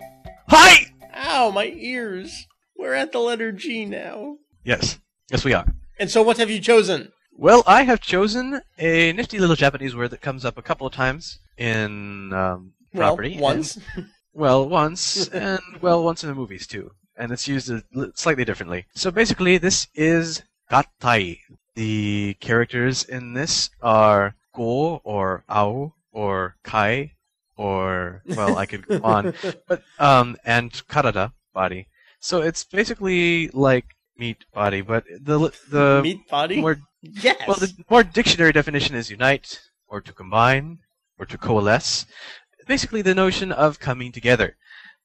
[0.49, 0.87] Hi!
[1.15, 2.45] Ow, my ears.
[2.77, 4.35] We're at the letter G now.
[4.65, 4.99] Yes.
[5.29, 5.65] Yes, we are.
[5.97, 7.13] And so, what have you chosen?
[7.31, 10.91] Well, I have chosen a nifty little Japanese word that comes up a couple of
[10.91, 13.37] times in um, property.
[13.39, 13.79] Well, once.
[13.95, 16.91] And- well, once, and well, once in the movies too.
[17.15, 17.81] And it's used a,
[18.13, 18.87] slightly differently.
[18.93, 21.39] So basically, this is gattai.
[21.75, 27.13] The characters in this are go or ao or kai
[27.55, 29.33] or well, I could go on,
[29.67, 31.87] but um, and karada body.
[32.19, 33.85] So it's basically like
[34.17, 36.59] meat body, but the the Meat body.
[36.61, 37.37] more yes.
[37.47, 40.79] well, the more dictionary definition is unite, or to combine,
[41.19, 42.05] or to coalesce.
[42.67, 44.55] Basically, the notion of coming together.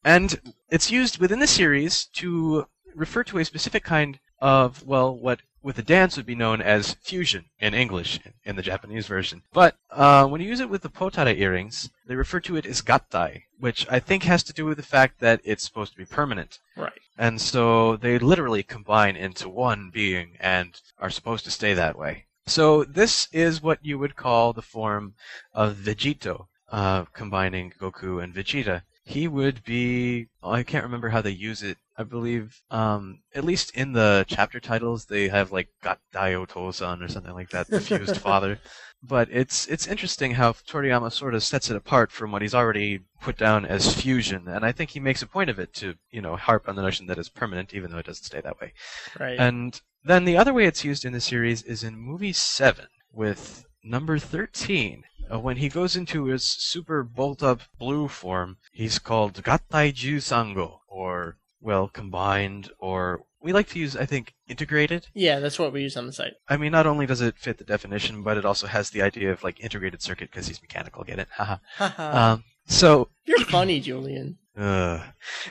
[0.04, 5.40] And it's used within the series to refer to a specific kind of, well, what
[5.66, 9.42] with the dance would be known as fusion in English in the Japanese version.
[9.52, 12.82] But uh, when you use it with the potara earrings, they refer to it as
[12.82, 16.04] gattai, which I think has to do with the fact that it's supposed to be
[16.04, 16.60] permanent.
[16.76, 17.00] Right.
[17.18, 22.26] And so they literally combine into one being and are supposed to stay that way.
[22.46, 25.14] So this is what you would call the form
[25.52, 28.82] of Vegito, uh, combining Goku and Vegeta.
[29.08, 30.26] He would be.
[30.42, 31.78] oh, I can't remember how they use it.
[31.96, 37.04] I believe, um, at least in the chapter titles, they have like got Gattai Otosan
[37.04, 38.58] or something like that, the fused father.
[39.02, 43.02] But it's it's interesting how Toriyama sort of sets it apart from what he's already
[43.20, 46.20] put down as fusion, and I think he makes a point of it to you
[46.20, 48.72] know harp on the notion that it's permanent, even though it doesn't stay that way.
[49.20, 49.38] Right.
[49.38, 53.66] And then the other way it's used in the series is in movie 7 with
[53.86, 55.04] number 13.
[55.32, 60.80] Uh, when he goes into his super bolt up blue form, he's called Gattai Jusango,
[60.88, 65.08] or, well, combined, or we like to use, I think, integrated.
[65.14, 66.34] yeah, that's what we use on the site.
[66.48, 69.32] I mean, not only does it fit the definition, but it also has the idea
[69.32, 71.04] of like integrated circuit because he's mechanical.
[71.04, 71.28] Get it?
[71.32, 72.32] Haha.
[72.32, 74.38] Um, so You're funny, Julian.
[74.56, 75.00] uh,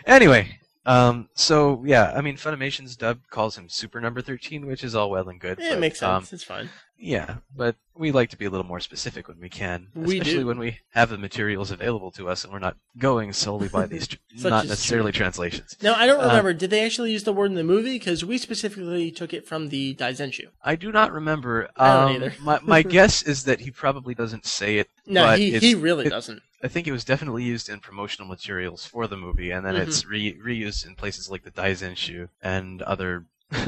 [0.06, 4.96] anyway, um, so yeah, I mean, Funimation's dub calls him Super Number Thirteen, which is
[4.96, 5.58] all well and good.
[5.60, 6.34] Yeah, but, it makes um, sense.
[6.34, 6.70] it's fine.
[6.98, 10.40] Yeah, but we like to be a little more specific when we can, We especially
[10.40, 10.48] do.
[10.48, 14.08] when we have the materials available to us and we're not going solely by these,
[14.08, 15.76] tr- Such not is necessarily translations.
[15.82, 16.54] Now, I don't Uh, remember.
[16.54, 17.94] did they actually use the word in the movie?
[18.00, 20.48] Because we specifically took it from the Daizenshuu.
[20.64, 21.70] I do not remember.
[21.76, 22.34] I don't um, either.
[22.42, 24.90] my my guess is that he probably doesn't say it.
[25.06, 26.42] No, but he, it's- he really it- doesn't.
[26.64, 30.04] I think it was definitely used in promotional materials for the movie, and then it's
[30.06, 33.26] re- reused in places like the Daizenshuu and other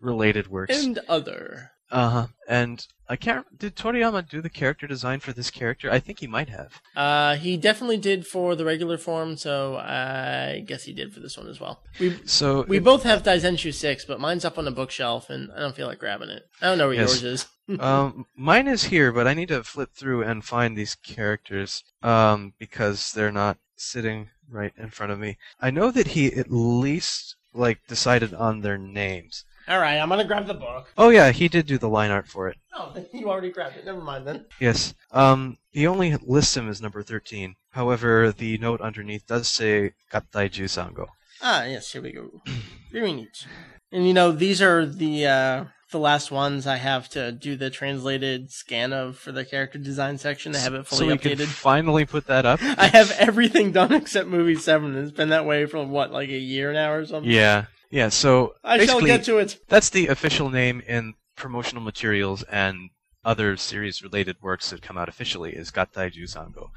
[0.00, 0.82] related works.
[0.84, 1.70] And other.
[1.90, 2.26] Uh huh.
[2.48, 3.46] And I can't.
[3.58, 5.90] Did Toriyama do the character design for this character?
[5.90, 6.80] I think he might have.
[6.96, 11.36] Uh, he definitely did for the regular form, so I guess he did for this
[11.36, 11.82] one as well.
[12.00, 15.52] We So we it- both have Daizenshuu 6, but mine's up on the bookshelf, and
[15.52, 16.44] I don't feel like grabbing it.
[16.62, 17.22] I don't know where Yes.
[17.22, 17.80] yours is.
[17.80, 22.52] um, mine is here, but I need to flip through and find these characters um,
[22.58, 25.38] because they're not sitting right in front of me.
[25.60, 29.44] I know that he at least like decided on their names.
[29.66, 30.92] All right, I'm gonna grab the book.
[30.98, 32.56] Oh yeah, he did do the line art for it.
[32.74, 33.86] Oh, you already grabbed it.
[33.86, 34.44] Never mind then.
[34.60, 34.94] Yes.
[35.10, 37.56] Um, he only lists him as number thirteen.
[37.70, 41.06] However, the note underneath does say Gattai Jusango.
[41.42, 42.42] Ah, yes, here we go.
[42.92, 43.46] Very neat.
[43.90, 47.70] And you know, these are the uh, the last ones I have to do the
[47.70, 50.54] translated scan of for the character design section.
[50.54, 52.60] I have it fully so we can finally put that up.
[52.62, 54.94] I have everything done except movie seven.
[54.96, 57.30] It's been that way for what, like a year now or something.
[57.30, 57.66] Yeah.
[57.94, 58.08] Yeah.
[58.08, 59.60] So I shall get to it.
[59.68, 62.90] that's the official name in promotional materials and
[63.24, 66.70] other series related works that come out officially is Gattai Jusango.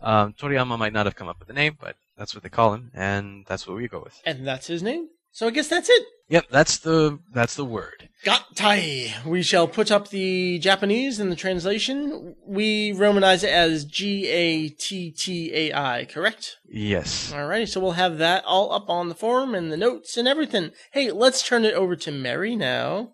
[0.00, 2.72] Um, Toriyama might not have come up with the name, but that's what they call
[2.72, 4.18] him, and that's what we go with.
[4.24, 5.08] And that's his name.
[5.34, 6.02] So I guess that's it.
[6.28, 8.08] Yep, that's the that's the word.
[8.24, 9.24] Gattai.
[9.24, 12.36] We shall put up the Japanese in the translation.
[12.46, 16.56] We romanize it as G A T T A I, correct?
[16.68, 17.32] Yes.
[17.32, 20.70] Alrighty, so we'll have that all up on the forum and the notes and everything.
[20.92, 23.12] Hey, let's turn it over to Meri now.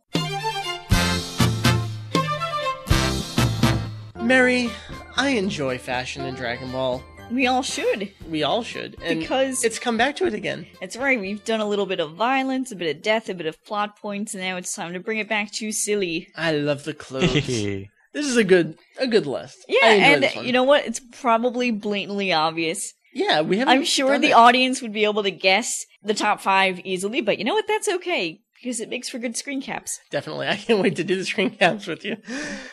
[4.20, 4.70] Meri,
[5.16, 7.02] I enjoy fashion in Dragon Ball.
[7.30, 8.10] We all should.
[8.28, 8.96] We all should.
[9.02, 10.66] And Because- it's come back to it again.
[10.80, 13.46] That's right, we've done a little bit of violence, a bit of death, a bit
[13.46, 16.28] of plot points, and now it's time to bring it back to silly.
[16.36, 17.46] I love the clothes.
[17.46, 17.88] this
[18.26, 19.58] is a good a good list.
[19.68, 20.86] Yeah, and you know what?
[20.86, 22.94] It's probably blatantly obvious.
[23.12, 23.74] yeah, we haven't.
[23.74, 24.32] I'm sure done the it.
[24.34, 27.66] audience would be able to guess the top five easily, but you know what?
[27.68, 30.00] That's okay, because it makes for good screen caps.
[30.10, 30.48] Definitely.
[30.48, 32.16] I can't wait to do the screen caps with you.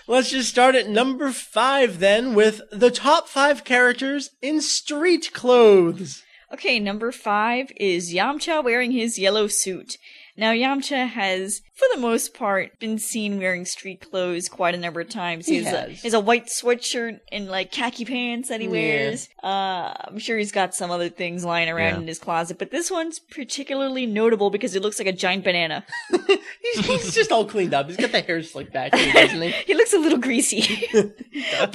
[0.07, 6.23] Let's just start at number five then with the top five characters in street clothes.
[6.53, 9.97] Okay, number five is Yamcha wearing his yellow suit.
[10.37, 14.99] Now, Yamcha has, for the most part, been seen wearing street clothes quite a number
[14.99, 15.45] of times.
[15.47, 15.89] He has, A, has.
[16.01, 18.71] he has a white sweatshirt and like khaki pants that he Yeah.
[18.73, 19.29] wears.
[19.41, 22.01] Uh, I'm sure he's got some other things lying around Yeah.
[22.01, 25.85] in his closet, but this one's particularly notable because it looks like a giant banana.
[26.73, 27.87] He's, he's just all cleaned up.
[27.87, 29.51] He's got the hair slicked back, doesn't he?
[29.51, 31.73] he looks a little greasy, but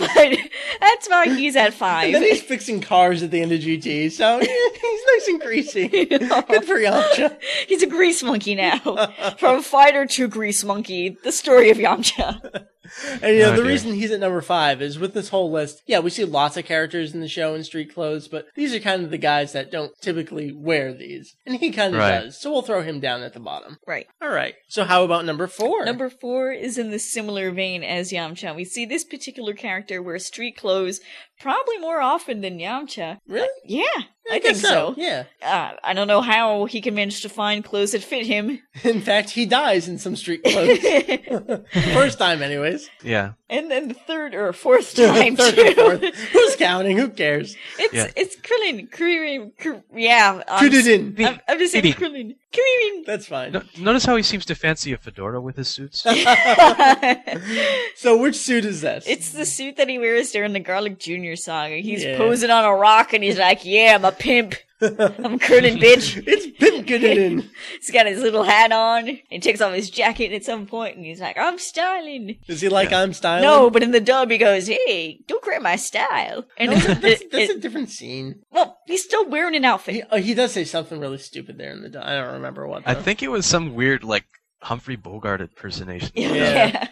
[0.81, 2.13] that's why he's at And five.
[2.13, 5.89] then he's fixing cars at the end of GT, so he's nice and greasy.
[5.89, 7.39] Good for Yamcha.
[7.69, 8.79] He's a grease monkey now.
[9.39, 12.67] From fighter to grease monkey, the story of Yamcha.
[13.23, 13.67] And you know, Oh, the dear.
[13.67, 16.65] reason he's at number five is with this whole list, yeah, we see lots of
[16.65, 19.71] characters in the show in street clothes, but these are kind of the guys that
[19.71, 21.37] don't typically wear these.
[21.47, 22.23] And he kind of Right.
[22.23, 22.41] does.
[22.41, 23.79] So we'll throw him down at the bottom.
[23.87, 24.09] Right.
[24.21, 24.55] All right.
[24.69, 25.85] So how about number four?
[25.85, 28.57] Number four is in the similar vein as Yamcha.
[28.57, 30.99] We see this particular character wear street clothes
[31.41, 33.19] Probably more often than Yamcha.
[33.27, 33.49] Really?
[33.65, 34.95] Yeah, I, think guess so.
[34.97, 35.25] Yeah.
[35.43, 38.61] Uh, I don't know how he can manage to find clothes that fit him.
[38.85, 40.79] In fact, he dies in some street clothes.
[41.95, 42.91] First time, anyways.
[43.03, 43.33] Yeah.
[43.49, 45.63] And then the third or fourth time Third too.
[45.63, 46.15] and fourth.
[46.33, 46.99] Who's counting?
[46.99, 47.57] Who cares?
[47.79, 48.11] It's Yeah.
[48.17, 50.43] it's Krillin, Krillin, Kr- yeah.
[50.47, 51.25] I'm, Krillin.
[51.27, 52.37] I'm, I'm just saying Krillin.
[52.53, 52.61] Krillin,
[53.01, 53.07] Krillin.
[53.07, 53.53] That's fine.
[53.53, 56.03] No, notice how he seems to fancy a fedora with his suits.
[57.97, 59.05] so, which suit is this?
[59.07, 61.35] It's the suit that he wears during the Garlic Jr.
[61.37, 61.71] song.
[61.73, 62.17] He's Yeah.
[62.17, 64.55] posing on a rock and he's like, "Yeah, I'm a pimp.
[65.25, 67.49] I'm Krillin, bitch." it's Pimp Gooden.
[67.81, 69.19] He's got his little hat on.
[69.29, 72.69] He takes off his jacket at some point and he's like, "I'm styling." Is he
[72.69, 73.43] like I'm styling?
[73.43, 77.01] No, but in the dub he goes, "Hey, don't grab my style." And No, it's-
[77.01, 78.43] that's, it- that's it- a different scene.
[78.51, 79.95] well, he's still wearing an outfit.
[79.97, 81.89] He, oh, he does say something really stupid there in the.
[81.91, 82.03] Dub.
[82.05, 82.83] I don't remember what.
[82.87, 84.25] I think it was some weird, like,
[84.63, 86.11] Humphrey Bogart impersonation.
[86.15, 86.31] Yeah.
[86.71, 86.89] Yeah.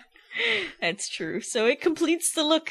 [0.80, 1.40] That's true.
[1.40, 2.70] So it completes the look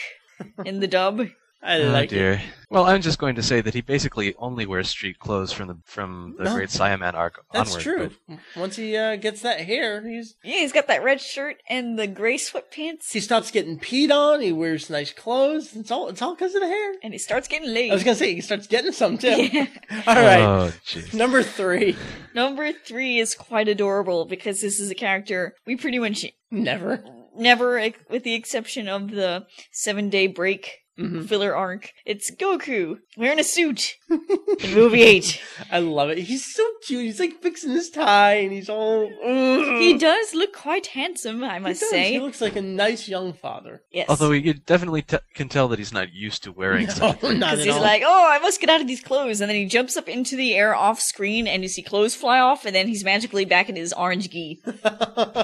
[0.64, 1.28] in the dub.
[1.62, 2.16] I Oh like it.
[2.16, 2.42] dear.
[2.70, 5.78] Well, I'm just going to say that he basically only wears street clothes from the
[5.86, 6.56] from the No.
[6.56, 7.82] Great Saiyaman arc That's onward.
[7.84, 8.38] true.
[8.56, 12.06] Once he uh, gets that hair, he's Yeah, he's got that red shirt and the
[12.08, 13.12] gray sweatpants.
[13.12, 14.42] he stops getting peed on.
[14.42, 15.76] He wears nice clothes.
[15.76, 16.94] It's all it's all because of the hair.
[17.04, 17.92] and he starts getting laid.
[17.92, 19.48] I was gonna say he starts getting some too.
[19.52, 19.68] Yeah.
[20.08, 20.72] All right, Oh,
[21.14, 21.96] number three.
[22.36, 27.04] Number three is quite adorable because this is a character we pretty much Never.
[27.36, 31.28] never, with the exception of the seven day break Mhm.
[31.28, 35.40] filler arc, it's Goku wearing a suit in movie eight.
[35.72, 36.18] I love it.
[36.18, 37.06] He's so cute.
[37.06, 39.06] He's like fixing his tie, and he's all.
[39.26, 39.80] Ugh.
[39.80, 41.90] He does look quite handsome, I He must does.
[41.92, 42.12] say.
[42.14, 43.84] he looks like a nice young father.
[43.92, 44.08] yes.
[44.10, 47.34] Although you definitely t- can tell that he's not used to wearing No, such things.
[47.40, 47.82] Because he's all.
[47.82, 49.40] like, oh, I must get out of these clothes.
[49.42, 52.40] And then he jumps up into the air off screen and you see clothes fly
[52.40, 54.62] off, and then he's magically back in his orange gi.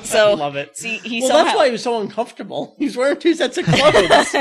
[0.03, 0.75] So, I love it.
[0.77, 1.43] See, he well, somehow.
[1.45, 2.75] that's why he was so uncomfortable.
[2.79, 4.33] He's wearing two sets of clothes.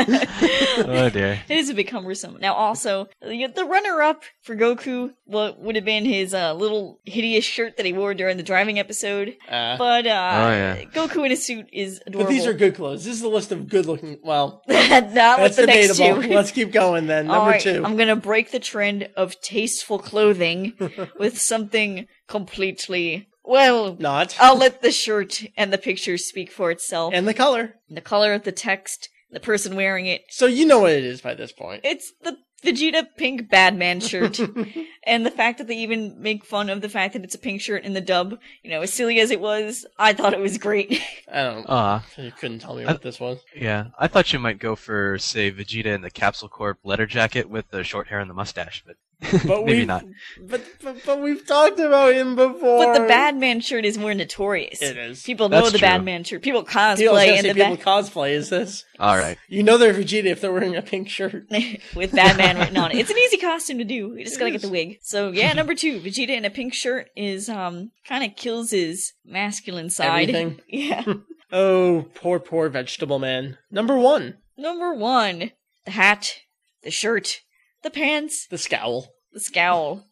[1.02, 1.40] Oh dear.
[1.48, 2.38] It is a bit cumbersome.
[2.40, 7.44] Now, also, the the runner-up for Goku what would have been his uh, little hideous
[7.44, 9.36] shirt that he wore during the driving episode.
[9.48, 10.84] Uh, But uh, yeah.
[10.94, 12.28] Goku in a suit is adorable.
[12.28, 13.04] but these are good clothes.
[13.04, 14.18] This is a list of good-looking.
[14.22, 16.14] Well, not with that's the next two.
[16.34, 17.26] Let's keep going then.
[17.26, 17.82] Number right, two.
[17.84, 20.74] I'm gonna break the trend of tasteful clothing
[21.18, 23.28] with something completely.
[23.44, 24.36] Well, Not.
[24.38, 27.12] I'll let the shirt and the picture speak for itself.
[27.14, 27.74] and the color.
[27.90, 30.22] the color of the text, the person wearing it.
[30.28, 31.80] So you know what it is by this point.
[31.84, 34.38] It's the Vegeta pink Badman shirt.
[35.04, 37.60] and the fact that they even make fun of the fact that it's a pink
[37.60, 40.58] shirt in the dub, you know, as silly as it was, I thought it was
[40.58, 41.02] great.
[41.32, 41.66] I don't.
[41.68, 43.40] Ah, you couldn't tell me what this was.
[43.56, 43.86] yeah.
[43.98, 47.70] I thought you might go for, say, Vegeta in the Capsule Corp letter jacket with
[47.70, 48.96] the short hair and the mustache, but
[49.46, 50.04] But maybe we not.
[50.40, 52.84] But, but but we've talked about him before.
[52.84, 54.82] but the Badman shirt is more notorious.
[54.82, 55.22] It is.
[55.22, 55.88] People know That's the true.
[55.88, 56.42] Badman shirt.
[56.42, 58.84] People People, I was cosplay gonna in the people ba- cosplay is this.
[58.98, 59.38] All right.
[59.48, 61.46] You know they're Vegeta if they're wearing a pink shirt.
[61.94, 62.98] with Batman written on it.
[62.98, 64.14] It's an easy costume to do.
[64.16, 64.98] You just gotta get the wig.
[65.02, 69.12] So yeah, number two, Vegeta in a pink shirt is um kind of kills his
[69.24, 70.30] masculine side.
[70.30, 70.60] Everything.
[70.68, 71.04] Yeah.
[71.52, 73.58] Oh, poor poor vegetable man.
[73.70, 75.52] Number one, number one,
[75.84, 76.38] the hat,
[76.82, 77.40] the shirt,
[77.82, 79.08] the pants, the scowl.
[79.32, 80.04] the scowl,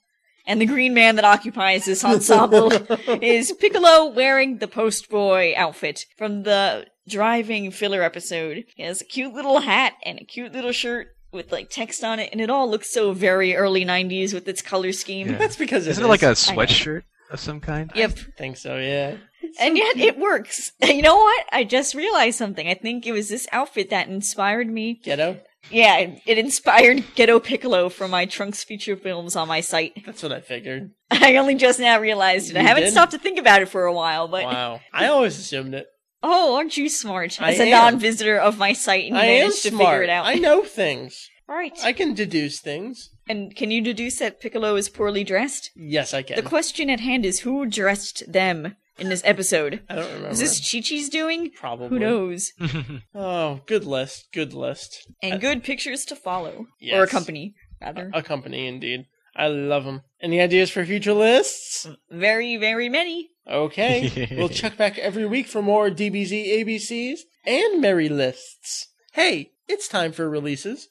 [0.47, 2.73] and the green man that occupies this ensemble
[3.23, 8.65] is Piccolo wearing the Post Boy outfit from the driving filler episode.
[8.77, 12.19] He has a cute little hat and a cute little shirt with like text on
[12.19, 15.29] it, and it all looks so very early 90s with its color scheme.
[15.31, 15.39] Yeah.
[15.39, 16.49] That's because Isn't it it like is.
[16.49, 16.63] a I know.
[16.63, 17.91] sweatshirt of some kind?
[17.95, 18.11] Yep.
[18.11, 18.77] I think so.
[18.79, 19.17] Yeah.
[19.61, 20.73] And yet it works.
[20.83, 21.47] You know what?
[21.53, 22.67] I just realized something.
[22.67, 25.01] I think it was this outfit that inspired me.
[25.05, 25.41] Ghetto.
[25.71, 29.93] Yeah, it, it inspired Ghetto Piccolo from my Trunks feature films on my site.
[30.07, 30.91] That's what I figured.
[31.11, 32.57] I only just now realized it.
[32.57, 32.93] I haven't did?
[32.93, 34.81] stopped to think about it for a while, but Wow.
[34.93, 35.87] I always assumed it.
[36.23, 37.41] oh, aren't you smart?
[37.41, 37.71] I As a am.
[37.71, 40.27] non-visitor of my site, and you I am managed to figure it out.
[40.27, 41.29] I know things.
[41.49, 41.79] right.
[41.85, 43.11] I can deduce things.
[43.29, 45.71] and can you deduce that Piccolo is poorly dressed?
[45.77, 46.37] Yes, I can.
[46.37, 49.83] The question at hand is who dressed them in this episode?
[49.89, 50.29] I don't remember.
[50.31, 51.51] Is this Chi Chi's doing?
[51.51, 51.89] Probably.
[51.89, 52.53] Who knows?
[53.15, 54.29] Oh, good list.
[54.33, 55.09] Good list.
[55.23, 56.51] And good pictures to follow.
[56.53, 57.09] Or Yes.
[57.09, 58.11] accompany, rather.
[58.15, 59.07] A company, indeed.
[59.37, 60.03] I love them.
[60.21, 61.87] Any ideas for future lists?
[62.11, 63.31] Very, very many.
[63.49, 64.29] Okay.
[64.37, 68.89] we'll check back every week for more DBZ ABCs and Meri lists.
[69.13, 70.89] Hey, it's time for releases.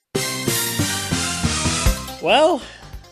[2.21, 2.61] Well,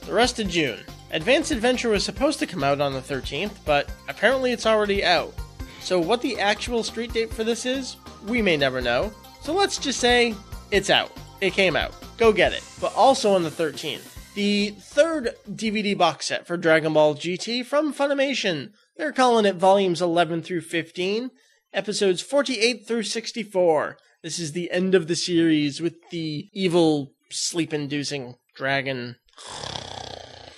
[0.06, 0.80] the rest of June.
[1.12, 5.34] Advanced Adventure was supposed to come out on the 13th, but apparently it's already out.
[5.80, 7.96] So, what the actual street date for this is,
[8.26, 9.14] we may never know.
[9.42, 10.36] So, let's just say
[10.70, 11.12] it's out.
[11.40, 11.94] It came out.
[12.18, 12.64] Go get it.
[12.82, 17.94] But also on the 13th, the third DVD box set for Dragon Ball GT from
[17.94, 18.72] Funimation.
[18.98, 21.32] They're calling it volumes 11 through 15,
[21.74, 23.98] episodes 48 through 64.
[24.24, 29.16] This is the end of the series with the evil sleep inducing dragon.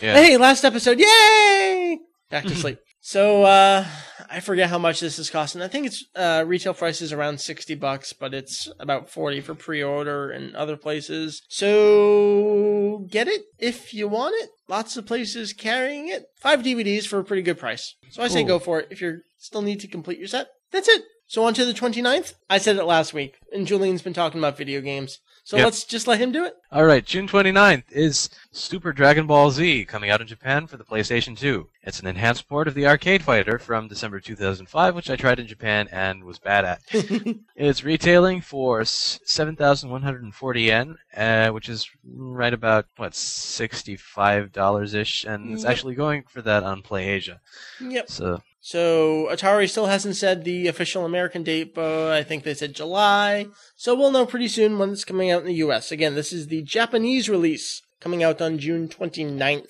[0.02, 0.14] Yeah.
[0.14, 2.00] Hey, last episode, yay!
[2.30, 2.80] Back to sleep.
[3.02, 3.86] So uh
[4.30, 5.62] I forget how much this is costing.
[5.62, 9.56] I think it's uh retail price is around 60 bucks, but it's about 40 for
[9.56, 11.42] pre-order and other places.
[11.50, 14.50] So get it if you want it.
[14.68, 16.26] Lots of places carrying it.
[16.38, 17.96] 5 DVDs for a pretty good price.
[18.12, 20.48] So I say go for it if you still need to complete your set.
[20.72, 21.04] That's it.
[21.28, 22.34] So on to the 29th.
[22.50, 25.20] I said it last week, and Julian's been talking about video games.
[25.50, 25.66] So Yep.
[25.66, 26.54] let's just let him do it.
[26.72, 30.84] All right, June 29th is Super Dragon Ball Z coming out in Japan for the
[30.84, 31.68] PlayStation 2.
[31.82, 35.48] It's an enhanced port of the arcade fighter from December 2005, which I tried in
[35.48, 36.82] Japan and was bad at.
[37.56, 45.64] it's retailing for 7,140 yen, uh, which is right about, what, $65 ish, and it's
[45.64, 45.72] Yep.
[45.72, 47.40] actually going for that on PlayAsia.
[47.82, 48.08] Yep.
[48.08, 52.76] So, So Atari still hasn't said the official American date, but I think they said
[52.76, 53.48] July.
[53.76, 55.92] So we'll know pretty soon when it's coming out in the US.
[55.92, 59.68] Again, this is the Japanese release coming out on June 29th.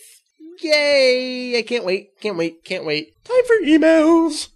[0.62, 1.58] Yay!
[1.58, 3.14] I can't wait, can't wait, can't wait.
[3.24, 4.50] Time for emails!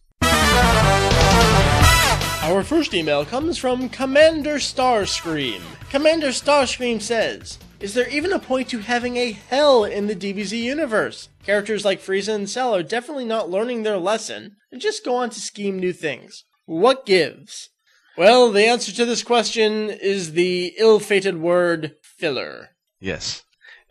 [2.43, 5.61] Our first email comes from Commander Starscream.
[5.89, 10.57] Commander Starscream says, Is there even a point to having a hell in the DBZ
[10.57, 11.27] universe?
[11.43, 15.29] Characters like Frieza and Cell are definitely not learning their lesson and just go on
[15.31, 16.45] to scheme new things.
[16.65, 17.71] What gives?
[18.17, 22.69] Well, the answer to this question is the ill fated word filler.
[23.01, 23.43] yes.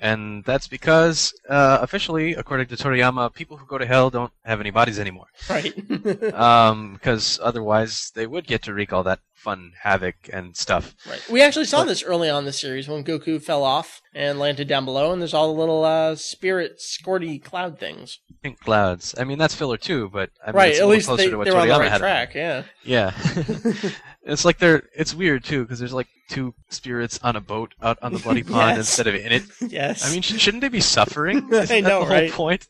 [0.02, 4.58] And that's because, uh, officially, according to Toriyama, people who go to hell don't have
[4.60, 5.26] any bodies anymore.
[5.48, 5.72] Right.
[6.34, 10.96] um, because otherwise they would get to wreak all that fun havoc and stuff.
[11.08, 11.22] Right.
[11.30, 14.40] We actually saw But- this early on in the series when Goku fell off and
[14.40, 18.18] landed down below, and there's all the little uh, spirit squirty cloud things.
[18.42, 19.14] Pink clouds.
[19.16, 20.70] I mean, that's filler too, but I mean, right.
[20.70, 22.00] it's a At least closer they, to what they're on the Toriyama right had in
[22.00, 22.34] track.
[22.34, 22.64] Yeah.
[22.82, 23.90] Yeah.
[24.24, 24.84] it's like they're.
[24.94, 28.42] It's weird too because there's like two spirits on a boat out on the bloody
[28.44, 28.78] pond Yes.
[28.78, 29.42] instead of in it.
[29.72, 30.06] yes.
[30.06, 31.48] I mean, sh- shouldn't they be suffering?
[31.52, 32.30] I Isn't that know, the whole right?
[32.32, 32.68] point.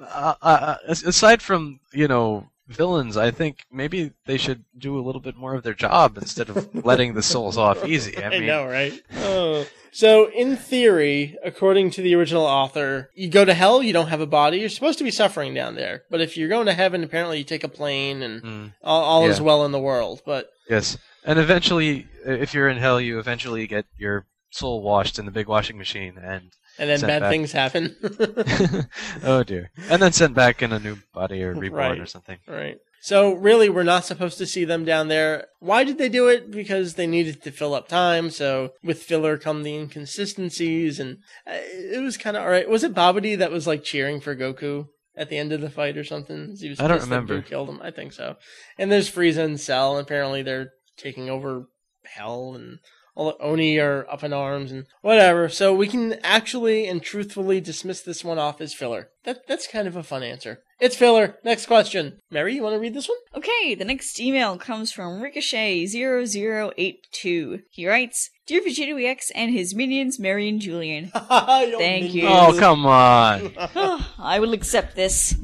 [0.00, 4.98] Uh, uh, uh, as- aside from you know villains, I think maybe they should do
[4.98, 8.16] a little bit more of their job instead of letting the souls off easy.
[8.18, 9.00] I I, mean, know, right?
[9.18, 9.64] Oh.
[9.96, 14.20] So, in theory, according to the original author, you go to hell, you don't have
[14.20, 16.02] a body, you're supposed to be suffering down there.
[16.10, 19.26] But if you're going to heaven, apparently you take a plane and mm, all, all
[19.26, 20.20] is well in the world.
[20.26, 25.24] But yes, and eventually, if you're in hell, you eventually get your soul washed in
[25.24, 27.30] the big washing machine and and then bad back.
[27.30, 27.96] things happen.
[29.24, 29.70] oh dear.
[29.88, 32.00] And then sent back in a new body or reborn Right.
[32.00, 32.36] or something.
[32.46, 32.76] Right.
[33.06, 35.46] So really, we're not supposed to see them down there.
[35.60, 36.50] Why did they do it?
[36.50, 38.30] Because they needed to fill up time.
[38.30, 42.68] So with filler come the inconsistencies, and uh, it was kind of all right.
[42.68, 44.86] Was it Babidi that was like cheering for Goku
[45.16, 46.56] at the end of the fight or something?
[46.58, 47.42] He was I don't remember.
[47.42, 47.78] Killed him.
[47.80, 48.38] I think so.
[48.76, 49.96] And there's Frieza and Cell.
[49.96, 51.66] And apparently, they're taking over
[52.06, 52.80] Hell, and
[53.16, 55.48] all the Oni are up in arms and whatever.
[55.48, 59.08] So we can actually and truthfully dismiss this one off as filler.
[59.24, 60.60] That that's kind of a fun answer.
[60.78, 61.38] It's filler.
[61.42, 62.18] Next question.
[62.30, 63.16] Meri, you want to read this one?
[63.34, 67.62] Okay, the next email comes from Ricochet0082.
[67.70, 71.06] He writes, Dear Vegetto EX and his minions, Meri and Julian.
[71.14, 72.26] Thank you.
[72.28, 73.54] Oh, come on.
[74.18, 75.34] I will accept this.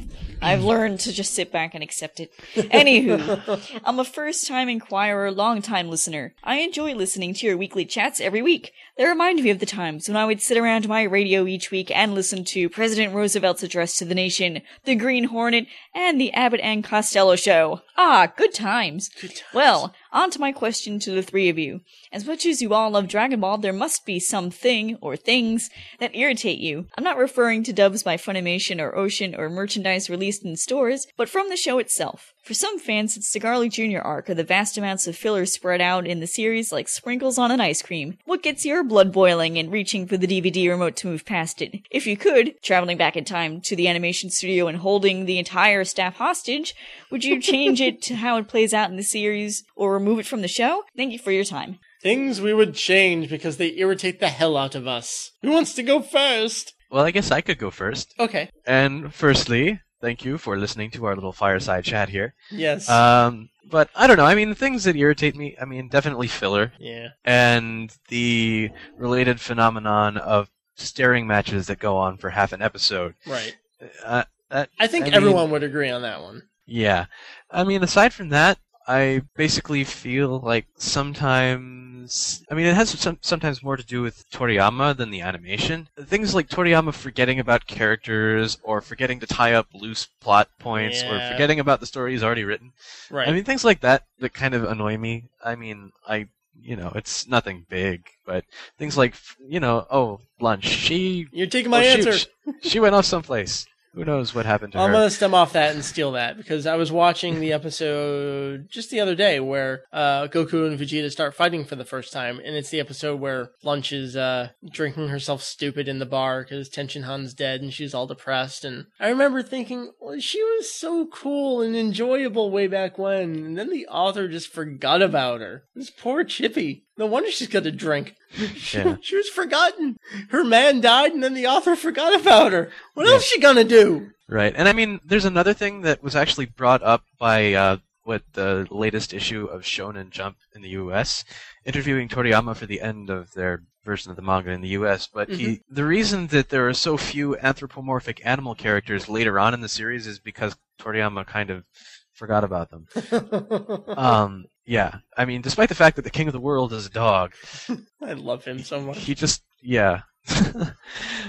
[0.42, 2.32] I've learned to just sit back and accept it.
[2.54, 6.34] Anywho, I'm a first time inquirer, long time listener.
[6.42, 8.72] I enjoy listening to your weekly chats every week.
[8.98, 11.90] They remind me of the times when I would sit around my radio each week
[11.90, 16.60] and listen to President Roosevelt's address to the nation, the Green Hornet, and the Abbott
[16.60, 17.80] and Costello show.
[17.96, 19.08] Ah, good times.
[19.54, 21.80] Well, on to my question to the three of you.
[22.12, 26.14] As much as you all love Dragon Ball, there must be something or things that
[26.14, 26.86] irritate you.
[26.98, 31.30] I'm not referring to dubs by Funimation or Ocean or merchandise released in stores, but
[31.30, 32.31] from the show itself.
[32.42, 34.00] For some fans, it's the Garlic Jr.
[34.00, 37.52] arc or the vast amounts of filler spread out in the series like sprinkles on
[37.52, 38.18] an ice cream.
[38.24, 41.82] What gets your blood boiling and reaching for the DVD remote to move past it?
[41.88, 45.84] If you could, traveling back in time to the animation studio and holding the entire
[45.84, 46.74] staff hostage,
[47.12, 50.26] would you change it to how it plays out in the series or remove it
[50.26, 50.82] from the show?
[50.96, 51.78] Thank you for your time.
[52.02, 55.30] Things we would change because they irritate the hell out of us.
[55.42, 56.74] Who wants to go first?
[56.90, 58.12] Well, I guess I could go first.
[58.18, 58.50] Okay.
[58.66, 62.34] And firstly, thank you for listening to our little fireside chat here.
[62.50, 62.90] Yes.
[62.90, 64.26] Um, but I don't know.
[64.26, 67.10] I mean, the things that irritate me, I mean, definitely filler yeah.
[67.24, 73.14] and the related phenomenon of staring matches that go on for half an episode.
[73.26, 73.56] Right.
[74.04, 76.42] Uh, that, I think I mean- everyone would agree on that one.
[76.66, 77.06] Yeah.
[77.50, 82.44] I mean, aside from that, I basically feel like sometimes.
[82.50, 85.88] I mean, it has some, sometimes more to do with Toriyama than the animation.
[86.00, 91.20] Things like Toriyama forgetting about characters, or forgetting to tie up loose plot points, or
[91.30, 92.72] forgetting about the story he's already written.
[93.10, 93.28] Right.
[93.28, 95.24] I mean, things like that that kind of annoy me.
[95.44, 96.28] I mean, I
[96.60, 98.44] you know, it's nothing big, but
[98.78, 99.14] things like,
[99.46, 100.64] you know, oh, lunch.
[100.64, 102.12] She, You're taking my oh, answer.
[102.12, 102.28] she,
[102.62, 103.66] she went off someplace.
[103.94, 104.84] Who knows what happened to her.
[104.84, 108.90] I'm gonna stem off that and steal that because I was watching the episode just
[108.90, 112.56] the other day where uh, Goku and Vegeta start fighting for the first time, and
[112.56, 117.04] it's the episode where Lunch is uh, drinking herself stupid in the bar because Tenshin
[117.04, 118.64] Han's dead and she's all depressed.
[118.64, 123.58] And I remember thinking, well, she was so cool and enjoyable way back when, and
[123.58, 125.64] then the author just forgot about her.
[125.74, 126.86] This poor Chippy.
[126.98, 128.14] No wonder she's got to drink.
[128.54, 128.96] She, Yeah.
[129.00, 129.96] she was forgotten.
[130.30, 132.70] Her man died, and then the author forgot about her.
[132.94, 133.14] What Yeah.
[133.14, 134.10] else she gonna do?
[134.28, 138.22] Right, and I mean, there's another thing that was actually brought up by uh, what
[138.32, 141.24] the latest issue of Shonen Jump in the U.S.
[141.64, 145.08] interviewing Toriyama for the end of their version of the manga in the U.S.
[145.12, 149.60] But he, the reason that there are so few anthropomorphic animal characters later on in
[149.60, 151.64] the series is because Toriyama kind of
[152.12, 152.86] forgot about them.
[153.88, 156.90] Um, yeah, I mean, despite the fact that the king of the world is a
[156.90, 157.32] dog,
[158.02, 158.98] I love him so much.
[158.98, 160.02] he just, yeah.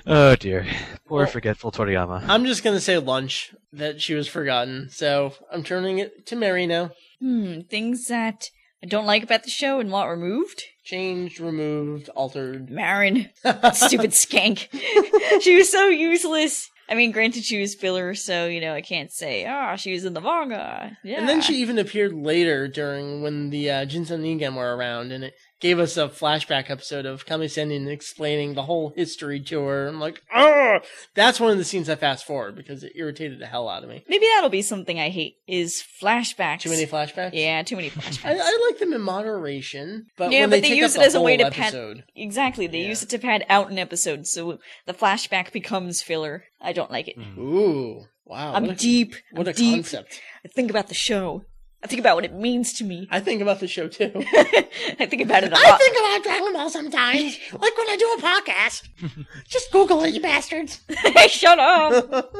[0.05, 0.65] oh dear,
[1.07, 2.25] poor Well- forgetful Toriyama.
[2.27, 6.67] I'm just gonna say lunch that she was forgotten, so I'm turning it to Meri
[6.67, 6.91] now.
[7.19, 8.49] Hmm, things that
[8.83, 10.63] I don't like about the show and want removed.
[10.83, 12.69] Changed, removed, altered.
[12.69, 13.29] Marron,
[13.73, 14.67] stupid skank.
[15.41, 16.69] she was so useless.
[16.89, 20.05] I mean, granted, she was filler, so you know I can't say, ah, she was
[20.05, 20.97] in the manga.
[21.03, 21.19] Yeah.
[21.19, 25.23] And then she even appeared later during when the uh, Jinzo Ningen were around, and
[25.23, 29.87] it gave us a flashback episode of Kame Sennin explaining the whole history to her.
[29.87, 30.79] I'm like, oh,
[31.15, 33.89] that's one of the scenes I fast forward because it irritated the hell out of
[33.89, 34.03] me.
[34.09, 36.61] maybe that'll be something I hate is flashbacks.
[36.61, 37.31] Too many flashbacks.
[37.33, 38.25] Yeah, too many flashbacks.
[38.29, 41.01] I, I like them in moderation, but Yeah, when but they, they take use it
[41.01, 42.89] as a way to pad- exactly, they Yeah.
[42.89, 46.43] use it to pad out an episode, so the flashback becomes filler.
[46.61, 47.17] I don't like it.
[47.37, 49.15] Ooh, wow, I'm what a, deep.
[49.31, 49.75] what I'm a deep.
[49.75, 50.19] concept.
[50.45, 51.43] I think about the show.
[51.83, 53.09] I think about what it means to me.
[53.11, 54.09] I think about the show too.
[54.15, 55.73] I think about it a I lot.
[55.73, 58.87] I think about Dragon Ball sometimes, like when I do a podcast.
[59.49, 60.79] Just Google it, you bastards.
[60.87, 62.33] Hey, shut up.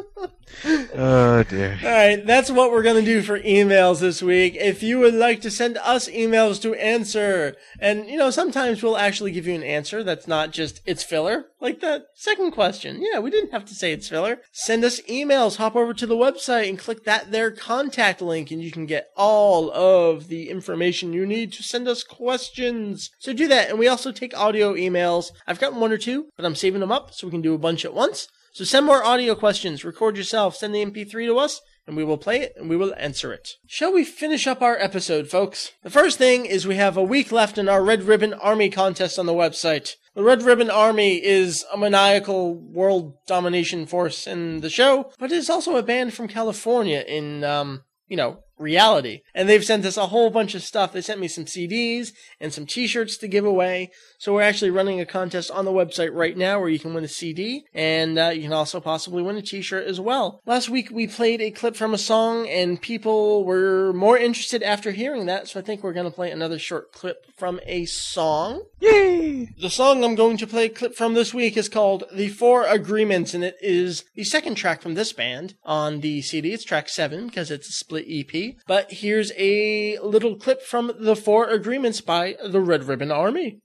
[0.95, 1.77] Oh dear.
[1.83, 4.55] All right, that's what we're going to do for emails this week.
[4.55, 8.97] If you would like to send us emails to answer, and you know, sometimes we'll
[8.97, 13.01] actually give you an answer that's not just it's filler, like that second question.
[13.01, 14.39] Yeah, we didn't have to say it's filler.
[14.53, 18.61] Send us emails, hop over to the website and click that there contact link, and
[18.61, 19.32] you can get all
[19.73, 23.09] of the information you need to send us questions.
[23.19, 25.31] So do that, and we also take audio emails.
[25.47, 27.59] I've gotten one or two, but I'm saving them up so we can do a
[27.59, 28.27] bunch at once.
[28.53, 32.17] So send more audio questions, record yourself, send the MP3 to us, and we will
[32.17, 33.53] play it and we will answer it.
[33.67, 35.71] Shall we finish up our episode, folks?
[35.83, 39.17] The first thing is we have a week left in our Red Ribbon Army contest
[39.17, 39.95] on the website.
[40.15, 45.37] The Red Ribbon Army is a maniacal world domination force in the show, but it
[45.37, 49.21] is also a band from California in, um, you know, reality.
[49.35, 50.93] And they've sent us a whole bunch of stuff.
[50.93, 53.91] They sent me some CDs and some t-shirts to give away.
[54.17, 57.03] So we're actually running a contest on the website right now where you can win
[57.03, 60.41] a CD and uh, you can also possibly win a t-shirt as well.
[60.45, 64.91] Last week we played a clip from a song and people were more interested after
[64.91, 65.47] hearing that.
[65.49, 68.63] So I think we're going to play another short clip from a song.
[68.79, 69.49] Yay!
[69.59, 72.65] The song I'm going to play a clip from this week is called The Four
[72.65, 76.53] Agreements, and it is the second track from this band on the CD.
[76.53, 78.52] It's track seven because it's a split EP.
[78.67, 83.59] But here's a little clip from The Four Agreements by the Red Ribbon Army.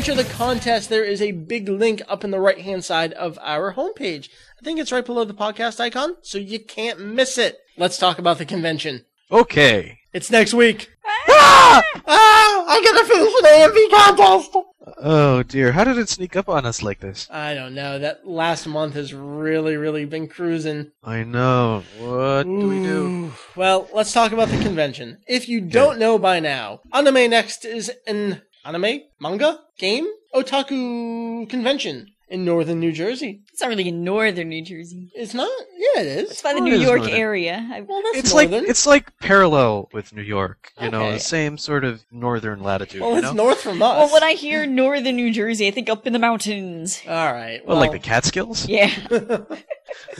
[0.00, 0.88] Enter the contest.
[0.88, 4.30] There is a big link up in the right hand side of our homepage.
[4.58, 7.58] I think it's right below the podcast icon, so you can't miss it.
[7.76, 9.04] Let's talk about the convention.
[9.30, 9.98] Okay.
[10.14, 10.88] It's next week.
[11.28, 11.82] ah!
[12.06, 12.64] Ah!
[12.66, 14.56] I gotta finish an AMV contest!
[15.02, 17.28] Oh dear, how did it sneak up on us like this?
[17.30, 17.98] I don't know.
[17.98, 20.92] That last month has really, really been cruising.
[21.04, 21.84] I know.
[21.98, 23.32] What do we do?
[23.54, 25.18] Well, let's talk about the convention.
[25.28, 32.08] If you don't know by now, AnimeNext is an anime, manga, game, otaku convention.
[32.28, 33.40] in northern New Jersey.
[33.52, 35.10] It's not really in northern New Jersey.
[35.16, 35.50] It's not?
[35.76, 36.22] Yeah, it is.
[36.30, 36.42] It's is.
[36.42, 37.16] by the New York northern.
[37.16, 37.68] area.
[37.72, 38.60] I, Well, that's It's northern.
[38.62, 40.70] like it's like parallel with New York.
[40.80, 43.00] You know, the same sort of northern latitude.
[43.00, 43.44] well, you it's know?
[43.44, 43.96] north from us.
[43.98, 47.02] well, when I hear northern New Jersey, I think up in the mountains.
[47.08, 47.66] All right.
[47.66, 48.68] Well, like the Catskills.
[48.68, 48.90] Yeah.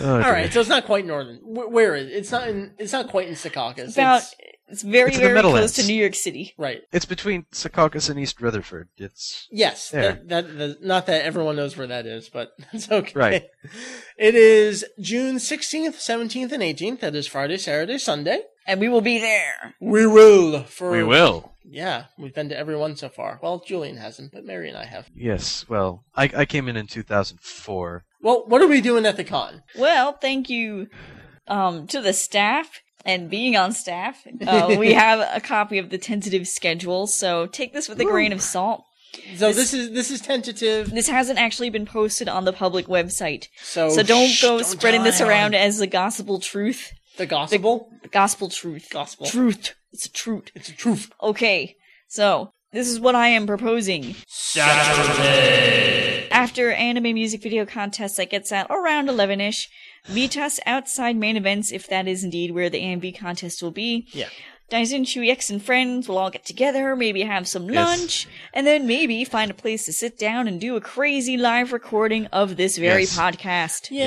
[0.00, 0.32] Oh, All dear.
[0.32, 1.36] right, so it's not quite northern.
[1.36, 2.12] Wh- Where is it?
[2.12, 2.72] It's not in.
[2.78, 3.92] It's not quite in Secaucus.
[3.92, 4.34] About It's,
[4.70, 6.54] it's very It's very close to New York City.
[6.56, 6.82] right.
[6.92, 8.88] It's between Secaucus and East Rutherford.
[8.96, 9.90] It's Yes.
[9.90, 10.12] There.
[10.12, 13.12] That, that, that- not that everyone knows where that is, but it's okay.
[13.14, 13.44] Right.
[14.18, 17.00] It is June 16th, 17th, and 18th.
[17.00, 18.42] That is Friday, Saturday, Sunday.
[18.66, 19.74] And we will be there.
[19.80, 20.64] We will.
[20.64, 21.52] For we will.
[21.64, 23.38] Yeah, we've been to every one so far.
[23.42, 25.08] Well, Julian hasn't, but Meri and I have.
[25.14, 25.64] Yes.
[25.70, 28.04] Well, I I came in in 2004.
[28.22, 29.62] Well, what are we doing at the con?
[29.78, 30.88] Well, thank you
[31.48, 34.26] um, to the staff and being on staff.
[34.46, 38.32] Uh, we have a copy of the tentative schedule, so take this with a grain
[38.32, 38.84] of salt.
[39.36, 40.90] So This- this, is this is tentative.
[40.90, 44.64] This hasn't actually been posted on the public website, So so don't shh, go don't
[44.64, 45.68] spreading this around anyone.
[45.68, 46.92] as the gospel truth.
[47.16, 47.90] The gospel.
[48.02, 48.88] The gospel truth.
[48.90, 49.26] Gospel.
[49.26, 49.74] Truth.
[49.92, 50.50] It's a truth.
[50.54, 51.10] It's a truth.
[51.22, 51.76] Okay,
[52.08, 54.14] so this is what I am proposing.
[54.26, 56.28] Saturday.
[56.30, 59.68] After anime music video contest that gets out around 11 ish,
[60.08, 64.06] meet us outside main events if that is indeed where the AMV contest will be.
[64.12, 64.28] Yeah.
[64.70, 67.98] Daisen, X and friends will all get together, maybe have some Yes.
[67.98, 71.72] lunch, and then maybe find a place to sit down and do a crazy live
[71.72, 73.18] recording of this very Yes.
[73.18, 73.90] podcast.
[73.90, 74.06] Yay.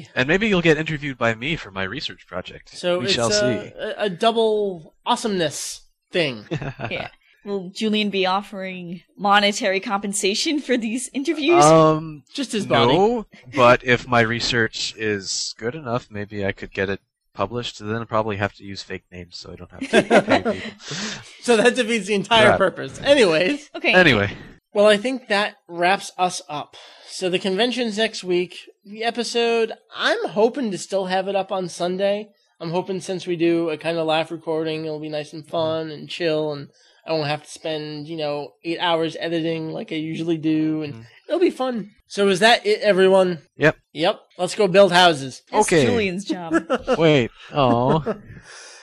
[0.00, 0.08] Yes.
[0.16, 2.70] And maybe you'll get interviewed by me for my research project.
[2.70, 3.72] So we it's shall a, see.
[3.78, 6.44] a, a double awesomeness thing.
[6.90, 7.10] Yeah.
[7.44, 11.64] Will Julian be offering monetary compensation for these interviews?
[11.64, 12.92] Um, Just his body.
[12.96, 17.00] no, but if my research is good enough, maybe I could get it
[17.32, 17.78] published.
[17.78, 20.70] Then I'd probably have to use fake names, so I don't have to pay people.
[21.42, 22.58] So that defeats the entire Right.
[22.58, 23.00] purpose.
[23.00, 23.94] Anyways, okay.
[23.94, 24.36] Anyway,
[24.74, 26.76] well, I think that wraps us up.
[27.08, 28.56] So the convention's next week.
[28.84, 32.28] The episode, I'm hoping to still have it up on Sunday.
[32.60, 35.90] I'm hoping since we do a kind of live recording, it'll be nice and fun
[35.90, 36.68] and chill, and
[37.06, 40.94] I won't have to spend, you know, eight hours editing like I usually do, and
[40.94, 41.02] mm-hmm.
[41.28, 41.90] it'll be fun.
[42.06, 43.38] So is that it, everyone?
[43.56, 43.76] Yep.
[43.92, 44.20] Yep.
[44.38, 45.42] Let's go build houses.
[45.50, 45.86] That's okay.
[45.86, 46.54] Julian's job.
[46.98, 47.30] wait.
[47.52, 48.04] Oh,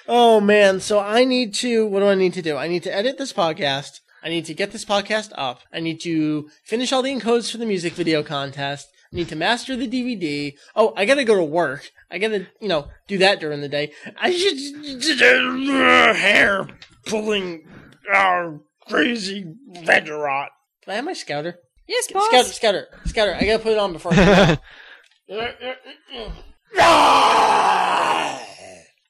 [0.09, 2.55] Oh man, so I need to what do I need to do?
[2.55, 3.99] I need to edit this podcast.
[4.24, 5.59] I need to get this podcast up.
[5.74, 8.88] I need to finish all the encodes for the music video contest.
[9.11, 10.53] I need to master the DVD.
[10.78, 11.91] Oh, I gotta go to work.
[12.09, 13.91] I gotta, you know, do that during the day.
[14.18, 15.18] I should
[16.15, 16.70] hair
[17.05, 17.68] pulling
[18.14, 18.51] uh,
[18.88, 20.47] crazy Vegerot.
[20.84, 21.55] Can I have my scouter?
[21.88, 22.28] yes, boss.
[22.28, 23.36] Scouter, scouter, scouter.
[23.36, 24.58] I gotta put it on before I!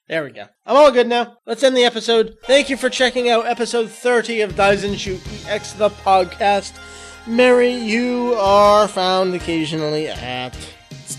[0.08, 0.46] There we go.
[0.64, 1.36] I'm all good now.
[1.44, 2.38] Let's end the episode.
[2.44, 6.80] Thank you for checking out episode 30 of Daizenshuu EX the podcast.
[7.26, 10.56] Meri, you are found occasionally at.
[10.90, 11.14] It's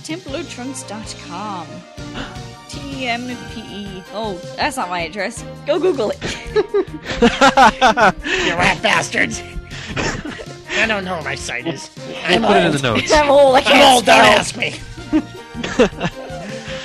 [2.99, 2.99] TemploTrunks.com.
[2.99, 4.03] T M P E.
[4.13, 5.43] Oh, that's not my address.
[5.65, 6.19] Go Google it.
[7.21, 9.41] You rat bastards!
[10.71, 11.89] I don't know where my site is.
[12.25, 13.11] I'm put it in the notes.
[13.11, 13.55] I'm old.
[13.55, 14.79] I I'm old, don't ask me.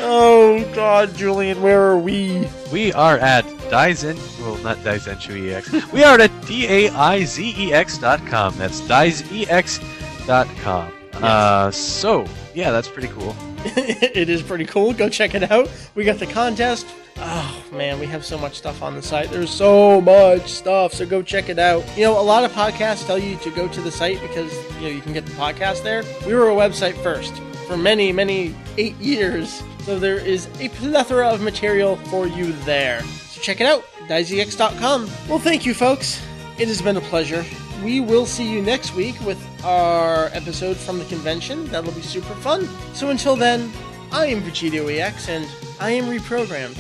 [0.00, 2.48] oh, God, Julian, where are we?
[2.72, 4.16] we are at Daizen.
[4.40, 5.92] Well, not Daizenshuu EX.
[5.92, 8.56] We are at d a i z e x dot com.
[8.58, 10.92] That's daizex dot com.
[11.14, 13.36] Uh, so yeah, that's pretty cool.
[13.76, 14.92] it is pretty cool.
[14.92, 15.70] Go check it out.
[15.94, 16.86] We got the contest.
[17.16, 19.30] Oh man, we have so much stuff on the site.
[19.30, 21.84] There's so much stuff, so go check it out.
[21.96, 24.82] You know, a lot of podcasts tell you to go to the site because you
[24.82, 26.02] know you can get the podcast there.
[26.26, 27.34] We were a website first
[27.66, 33.00] for many, many eight years, so there is a plethora of material for you there.
[33.02, 35.08] So check it out, daizex.com.
[35.28, 36.20] Well, thank you, folks.
[36.58, 37.44] It has been a pleasure
[37.82, 41.66] we will see you next week with our episode from the convention.
[41.68, 42.68] That'll be super fun.
[42.92, 43.72] So until then,
[44.12, 45.46] I am Vegetto EX and
[45.80, 46.78] I am reprogrammed.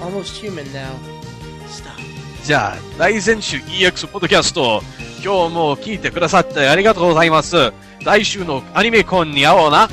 [0.00, 0.98] Almost human now.
[1.68, 2.00] Stop.
[2.44, 4.82] じゃあ、大全集 EX ポッドキャスト、
[5.22, 7.72] 今日も聞いてくださってありがとうございます。
[8.04, 9.88] 来週のアニメコンに会おうな。